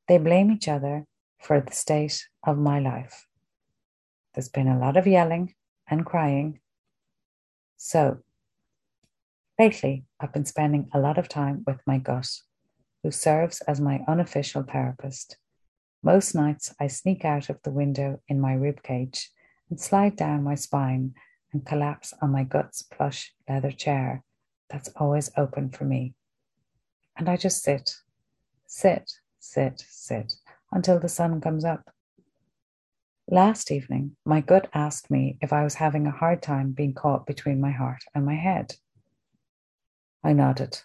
They 0.07 0.17
blame 0.17 0.51
each 0.51 0.67
other 0.67 1.05
for 1.39 1.59
the 1.59 1.71
state 1.71 2.27
of 2.45 2.57
my 2.57 2.79
life. 2.79 3.25
There's 4.33 4.49
been 4.49 4.67
a 4.67 4.79
lot 4.79 4.97
of 4.97 5.07
yelling 5.07 5.53
and 5.87 6.05
crying. 6.05 6.59
So, 7.77 8.19
lately, 9.59 10.05
I've 10.19 10.33
been 10.33 10.45
spending 10.45 10.89
a 10.93 10.99
lot 10.99 11.17
of 11.17 11.29
time 11.29 11.63
with 11.67 11.79
my 11.85 11.97
gut, 11.97 12.29
who 13.03 13.11
serves 13.11 13.61
as 13.61 13.79
my 13.79 14.01
unofficial 14.07 14.63
therapist. 14.63 15.37
Most 16.01 16.33
nights, 16.33 16.73
I 16.79 16.87
sneak 16.87 17.23
out 17.23 17.49
of 17.49 17.61
the 17.63 17.71
window 17.71 18.21
in 18.27 18.39
my 18.39 18.53
rib 18.53 18.83
cage 18.83 19.29
and 19.69 19.79
slide 19.79 20.15
down 20.15 20.43
my 20.43 20.55
spine 20.55 21.13
and 21.51 21.65
collapse 21.65 22.13
on 22.21 22.31
my 22.31 22.43
gut's 22.43 22.81
plush 22.81 23.33
leather 23.47 23.71
chair 23.71 24.23
that's 24.69 24.89
always 24.95 25.29
open 25.37 25.69
for 25.69 25.85
me. 25.85 26.15
And 27.15 27.29
I 27.29 27.37
just 27.37 27.61
sit, 27.61 27.95
sit, 28.65 29.11
sit, 29.39 29.85
sit 29.87 30.33
until 30.71 30.99
the 30.99 31.07
sun 31.07 31.39
comes 31.39 31.63
up. 31.63 31.92
Last 33.33 33.71
evening, 33.71 34.15
my 34.25 34.41
gut 34.41 34.69
asked 34.75 35.09
me 35.09 35.39
if 35.41 35.51
I 35.51 35.63
was 35.63 35.73
having 35.73 36.05
a 36.05 36.11
hard 36.11 36.43
time 36.43 36.69
being 36.69 36.93
caught 36.93 37.25
between 37.25 37.59
my 37.59 37.71
heart 37.71 38.03
and 38.13 38.23
my 38.23 38.35
head. 38.35 38.75
I 40.23 40.33
nodded. 40.33 40.83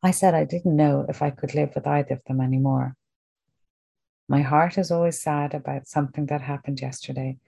I 0.00 0.12
said 0.12 0.32
I 0.32 0.44
didn't 0.44 0.76
know 0.76 1.06
if 1.08 1.22
I 1.22 1.30
could 1.30 1.56
live 1.56 1.72
with 1.74 1.88
either 1.88 2.14
of 2.14 2.22
them 2.28 2.40
anymore. 2.40 2.94
My 4.28 4.42
heart 4.42 4.78
is 4.78 4.92
always 4.92 5.20
sad 5.20 5.54
about 5.54 5.88
something 5.88 6.26
that 6.26 6.42
happened 6.42 6.80
yesterday, 6.80 7.38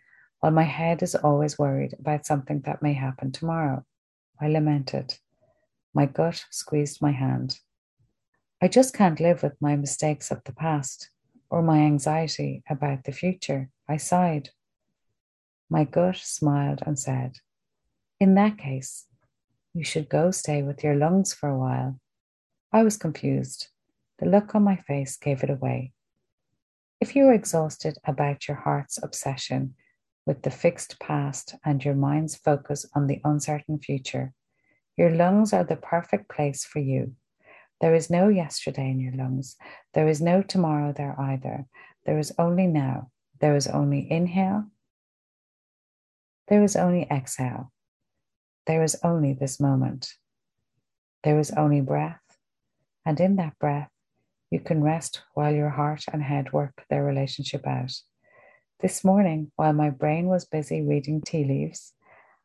while 0.40 0.50
my 0.50 0.64
head 0.64 1.00
is 1.00 1.14
always 1.14 1.56
worried 1.56 1.94
about 2.00 2.26
something 2.26 2.62
that 2.62 2.82
may 2.82 2.94
happen 2.94 3.30
tomorrow. 3.30 3.84
I 4.40 4.48
lamented. 4.48 5.14
My 5.94 6.06
gut 6.06 6.44
squeezed 6.50 7.00
my 7.00 7.12
hand. 7.12 7.60
I 8.60 8.66
just 8.66 8.92
can't 8.92 9.20
live 9.20 9.44
with 9.44 9.54
my 9.62 9.76
mistakes 9.76 10.32
of 10.32 10.42
the 10.42 10.52
past. 10.52 11.10
Or 11.50 11.62
my 11.62 11.78
anxiety 11.78 12.62
about 12.68 13.04
the 13.04 13.12
future. 13.12 13.70
I 13.88 13.96
sighed. 13.96 14.50
My 15.68 15.84
gut 15.84 16.16
smiled 16.16 16.82
and 16.86 16.98
said, 16.98 17.38
In 18.20 18.34
that 18.34 18.58
case, 18.58 19.06
you 19.74 19.84
should 19.84 20.08
go 20.08 20.30
stay 20.30 20.62
with 20.62 20.82
your 20.82 20.94
lungs 20.94 21.34
for 21.34 21.48
a 21.48 21.58
while. 21.58 22.00
I 22.72 22.82
was 22.82 22.96
confused. 22.96 23.68
The 24.18 24.26
look 24.26 24.54
on 24.54 24.62
my 24.62 24.76
face 24.76 25.16
gave 25.16 25.42
it 25.42 25.50
away. 25.50 25.92
If 27.00 27.14
you 27.14 27.26
are 27.26 27.34
exhausted 27.34 27.98
about 28.04 28.48
your 28.48 28.56
heart's 28.56 28.98
obsession 29.02 29.74
with 30.24 30.42
the 30.42 30.50
fixed 30.50 30.98
past 30.98 31.54
and 31.64 31.84
your 31.84 31.94
mind's 31.94 32.34
focus 32.34 32.86
on 32.94 33.06
the 33.06 33.20
uncertain 33.24 33.78
future, 33.78 34.32
your 34.96 35.10
lungs 35.10 35.52
are 35.52 35.64
the 35.64 35.76
perfect 35.76 36.30
place 36.30 36.64
for 36.64 36.78
you. 36.78 37.14
There 37.80 37.94
is 37.94 38.08
no 38.10 38.28
yesterday 38.28 38.90
in 38.90 39.00
your 39.00 39.12
lungs. 39.12 39.56
There 39.92 40.08
is 40.08 40.20
no 40.20 40.42
tomorrow 40.42 40.92
there 40.92 41.14
either. 41.20 41.66
There 42.04 42.18
is 42.18 42.32
only 42.38 42.66
now. 42.66 43.10
There 43.40 43.54
is 43.54 43.66
only 43.66 44.10
inhale. 44.10 44.64
There 46.48 46.62
is 46.62 46.76
only 46.76 47.06
exhale. 47.10 47.72
There 48.66 48.82
is 48.82 48.96
only 49.02 49.34
this 49.34 49.60
moment. 49.60 50.14
There 51.22 51.38
is 51.38 51.50
only 51.50 51.80
breath. 51.80 52.20
And 53.04 53.20
in 53.20 53.36
that 53.36 53.58
breath, 53.58 53.90
you 54.50 54.60
can 54.60 54.82
rest 54.82 55.22
while 55.34 55.52
your 55.52 55.70
heart 55.70 56.04
and 56.12 56.22
head 56.22 56.52
work 56.52 56.84
their 56.88 57.04
relationship 57.04 57.66
out. 57.66 57.92
This 58.80 59.04
morning, 59.04 59.52
while 59.56 59.72
my 59.72 59.90
brain 59.90 60.26
was 60.26 60.44
busy 60.44 60.82
reading 60.82 61.20
tea 61.20 61.44
leaves, 61.44 61.92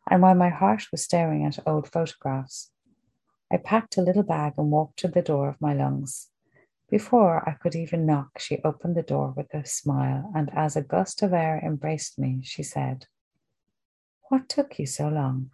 and 0.09 0.21
while 0.21 0.35
my 0.35 0.49
heart 0.49 0.83
was 0.91 1.03
staring 1.03 1.45
at 1.45 1.59
old 1.65 1.91
photographs, 1.91 2.71
I 3.51 3.57
packed 3.57 3.97
a 3.97 4.01
little 4.01 4.23
bag 4.23 4.53
and 4.57 4.71
walked 4.71 4.97
to 4.99 5.09
the 5.09 5.21
door 5.21 5.49
of 5.49 5.59
my 5.59 5.73
lungs. 5.73 6.29
Before 6.89 7.47
I 7.47 7.53
could 7.53 7.75
even 7.75 8.05
knock, 8.05 8.39
she 8.39 8.61
opened 8.63 8.95
the 8.95 9.01
door 9.01 9.33
with 9.35 9.53
a 9.53 9.65
smile, 9.65 10.31
and 10.33 10.49
as 10.53 10.75
a 10.75 10.81
gust 10.81 11.21
of 11.21 11.33
air 11.33 11.61
embraced 11.63 12.17
me, 12.17 12.41
she 12.43 12.63
said, 12.63 13.07
What 14.29 14.47
took 14.47 14.79
you 14.79 14.85
so 14.85 15.09
long? 15.09 15.51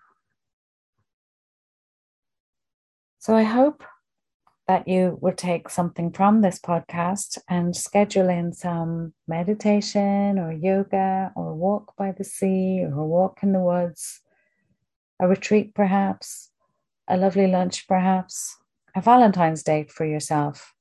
So 3.17 3.35
I 3.35 3.43
hope 3.43 3.83
that 4.67 4.87
you 4.87 5.17
will 5.21 5.33
take 5.33 5.69
something 5.69 6.11
from 6.11 6.41
this 6.41 6.59
podcast 6.59 7.37
and 7.49 7.75
schedule 7.75 8.29
in 8.29 8.53
some 8.53 9.13
meditation 9.27 10.37
or 10.37 10.51
yoga 10.51 11.31
or 11.35 11.55
walk 11.55 11.95
by 11.97 12.11
the 12.11 12.23
sea 12.23 12.83
or 12.83 13.05
walk 13.05 13.39
in 13.41 13.53
the 13.53 13.59
woods, 13.59 14.21
a 15.19 15.27
retreat 15.27 15.73
perhaps, 15.73 16.46
a 17.07 17.17
lovely 17.17 17.47
lunch 17.47 17.87
perhaps, 17.87 18.57
a 18.95 19.01
Valentine's 19.01 19.63
date 19.63 19.91
for 19.91 20.05
yourself 20.05 20.73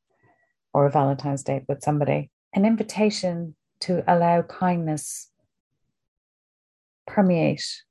or 0.73 0.87
a 0.87 0.91
Valentine's 0.91 1.43
date 1.43 1.65
with 1.69 1.83
somebody, 1.83 2.31
an 2.53 2.65
invitation 2.65 3.55
to 3.81 4.03
allow 4.13 4.43
kindness 4.43 5.31
permeate 7.07 7.83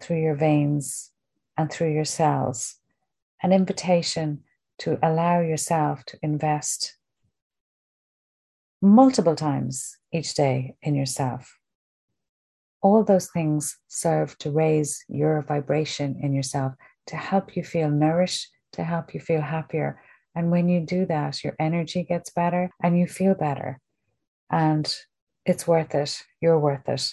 through 0.00 0.20
your 0.20 0.34
veins 0.34 1.12
and 1.56 1.70
through 1.70 1.92
your 1.92 2.04
cells, 2.04 2.76
an 3.42 3.52
invitation 3.52 4.42
to 4.78 4.98
allow 5.02 5.40
yourself 5.40 6.04
to 6.06 6.18
invest 6.22 6.96
multiple 8.82 9.36
times 9.36 9.96
each 10.12 10.34
day 10.34 10.74
in 10.82 10.94
yourself. 10.94 11.58
All 12.82 13.04
those 13.04 13.30
things 13.30 13.76
serve 13.88 14.38
to 14.38 14.50
raise 14.50 15.04
your 15.06 15.42
vibration 15.42 16.18
in 16.22 16.32
yourself, 16.32 16.72
to 17.10 17.16
help 17.16 17.56
you 17.56 17.64
feel 17.64 17.90
nourished, 17.90 18.48
to 18.72 18.84
help 18.84 19.14
you 19.14 19.20
feel 19.20 19.40
happier. 19.40 20.00
And 20.34 20.50
when 20.50 20.68
you 20.68 20.80
do 20.80 21.06
that, 21.06 21.42
your 21.42 21.56
energy 21.58 22.04
gets 22.04 22.30
better 22.30 22.70
and 22.82 22.98
you 22.98 23.06
feel 23.06 23.34
better. 23.34 23.80
And 24.50 24.92
it's 25.44 25.66
worth 25.66 25.94
it. 25.94 26.22
You're 26.40 26.58
worth 26.58 26.88
it. 26.88 27.04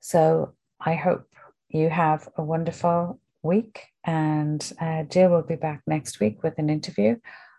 So 0.00 0.54
I 0.80 0.94
hope 0.94 1.26
you 1.68 1.90
have 1.90 2.28
a 2.36 2.42
wonderful 2.42 3.20
week 3.42 3.82
and 4.04 4.72
uh, 4.80 5.02
Jill 5.02 5.30
will 5.30 5.42
be 5.42 5.56
back 5.56 5.82
next 5.86 6.20
week 6.20 6.42
with 6.44 6.58
an 6.58 6.70
interview. 6.70 7.16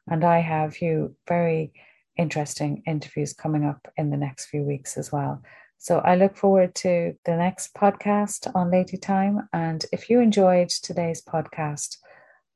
And 0.10 0.24
I 0.24 0.40
have 0.40 0.70
a 0.70 0.74
few 0.74 1.16
very 1.28 1.74
interesting 2.18 2.84
interviews 2.88 3.34
coming 3.34 3.66
up 3.66 3.88
in 3.98 4.10
the 4.10 4.18
next 4.18 4.46
few 4.46 4.64
weeks 4.64 4.98
as 4.98 5.12
well. 5.12 5.44
So 5.80 6.00
I 6.00 6.16
look 6.16 6.36
forward 6.36 6.76
to 6.76 7.14
the 7.24 7.38
next 7.38 7.74
podcast 7.74 8.54
on 8.54 8.70
Lady 8.70 8.98
Time. 8.98 9.48
And 9.54 9.86
if 9.94 10.10
you 10.10 10.20
enjoyed 10.20 10.70
today's 10.70 11.24
podcast, 11.24 11.98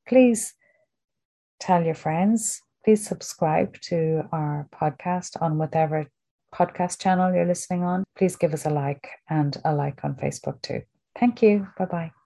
please 0.08 0.54
tell 1.60 1.84
your 1.84 1.96
friends. 1.96 2.62
Please 2.84 3.08
subscribe 3.08 3.80
to 3.84 4.24
our 4.34 4.68
podcast 4.76 5.42
on 5.42 5.58
whatever 5.58 6.06
podcast 6.54 7.00
channel 7.00 7.34
you're 7.34 7.46
listening 7.46 7.84
on. 7.84 8.04
Please 8.18 8.36
give 8.36 8.54
us 8.54 8.66
a 8.66 8.70
like 8.70 9.08
and 9.30 9.56
a 9.64 9.74
like 9.74 10.04
on 10.04 10.16
Facebook 10.16 10.62
too. 10.62 10.82
Thank 11.18 11.42
you. 11.42 11.68
Bye 11.78 11.86
bye. 11.86 12.23